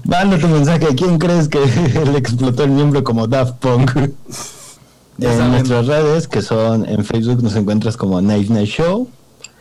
Manda 0.05 0.39
tu 0.39 0.49
mensaje. 0.49 0.95
¿Quién 0.95 1.19
crees 1.19 1.49
que 1.49 1.59
le 2.13 2.19
explotó 2.19 2.65
el 2.65 2.71
miembro 2.71 3.03
como 3.05 3.27
Daft 3.27 3.57
Punk? 3.59 3.93
Ya 5.17 5.33
en 5.33 5.39
saben. 5.39 5.53
nuestras 5.53 5.87
redes, 5.87 6.29
que 6.29 6.43
son 6.43 6.87
en 6.87 7.05
Facebook, 7.05 7.43
nos 7.43 7.57
encuentras 7.57 7.97
como 7.97 8.21
Night 8.21 8.49
Night 8.51 8.69
Show. 8.69 9.09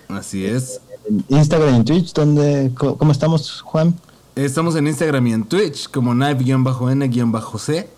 Así 0.08 0.46
es. 0.46 0.82
En 1.10 1.26
Instagram 1.30 1.82
y 1.82 1.84
Twitch, 1.84 2.14
donde, 2.14 2.72
¿cómo 2.76 3.12
estamos, 3.12 3.62
Juan? 3.62 3.96
Estamos 4.36 4.76
en 4.76 4.88
Instagram 4.88 5.26
y 5.28 5.34
en 5.34 5.44
Twitch 5.46 5.90
como 5.90 6.14
knife-n-c. 6.14 7.90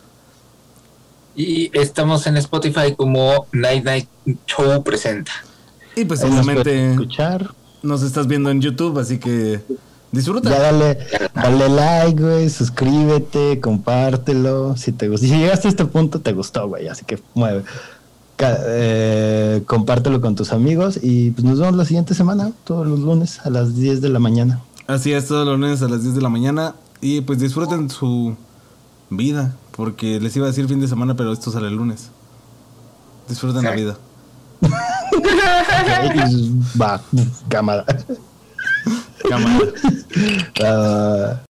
Y 1.36 1.70
estamos 1.78 2.26
en 2.28 2.38
Spotify 2.38 2.96
como 2.96 3.46
Night 3.52 3.84
Night 3.84 4.08
Show 4.48 4.84
presenta. 4.84 5.32
Y 5.96 6.06
pues 6.06 6.22
nos 6.22 6.32
obviamente 6.32 6.92
escuchar. 6.92 7.54
nos 7.84 8.04
estás 8.04 8.28
viendo 8.28 8.50
en 8.52 8.62
YouTube, 8.62 8.98
así 9.00 9.18
que 9.20 9.60
disfruta. 10.12 10.50
Ya 10.50 10.60
dale, 10.60 10.98
dale 11.34 11.70
like, 11.70 12.22
güey, 12.22 12.50
suscríbete, 12.50 13.60
compártelo. 13.60 14.76
Si 14.78 14.92
te 14.92 15.08
gustó, 15.10 15.28
si 15.28 15.34
llegaste 15.38 15.68
a 15.68 15.72
este 15.72 15.86
punto, 15.86 16.20
te 16.22 16.34
gustó, 16.34 16.68
güey. 16.68 16.88
Así 16.88 17.06
que 17.06 17.20
mueve. 17.34 17.64
Ca- 18.36 18.58
eh, 18.68 19.64
compártelo 19.68 20.22
con 20.22 20.36
tus 20.36 20.54
amigos 20.54 20.98
y 21.02 21.32
pues 21.32 21.44
nos 21.44 21.60
vemos 21.60 21.76
la 21.76 21.84
siguiente 21.86 22.14
semana, 22.14 22.52
todos 22.64 22.88
los 22.88 23.00
lunes 23.00 23.40
a 23.44 23.50
las 23.50 23.76
10 23.76 24.02
de 24.02 24.10
la 24.10 24.20
mañana. 24.20 24.62
Así 24.88 25.12
es, 25.14 25.28
todos 25.28 25.46
los 25.46 25.60
lunes 25.60 25.82
a 25.82 25.88
las 25.90 26.04
10 26.04 26.16
de 26.16 26.22
la 26.22 26.30
mañana. 26.30 26.74
Y 27.02 27.22
pues 27.22 27.40
disfruten 27.40 27.90
su 27.90 28.36
vida, 29.10 29.56
porque 29.76 30.20
les 30.20 30.36
iba 30.36 30.46
a 30.46 30.50
decir 30.50 30.68
fin 30.68 30.80
de 30.80 30.88
semana, 30.88 31.16
pero 31.16 31.32
esto 31.34 31.52
sale 31.52 31.68
el 31.68 31.76
lunes. 31.76 32.10
Disfruten 33.28 33.64
la 33.64 33.72
vida. 33.72 33.98
Y 36.26 36.52
Va, 36.80 37.02
cámara. 37.50 37.86
Cámara. 39.28 39.74
Ah, 40.62 41.40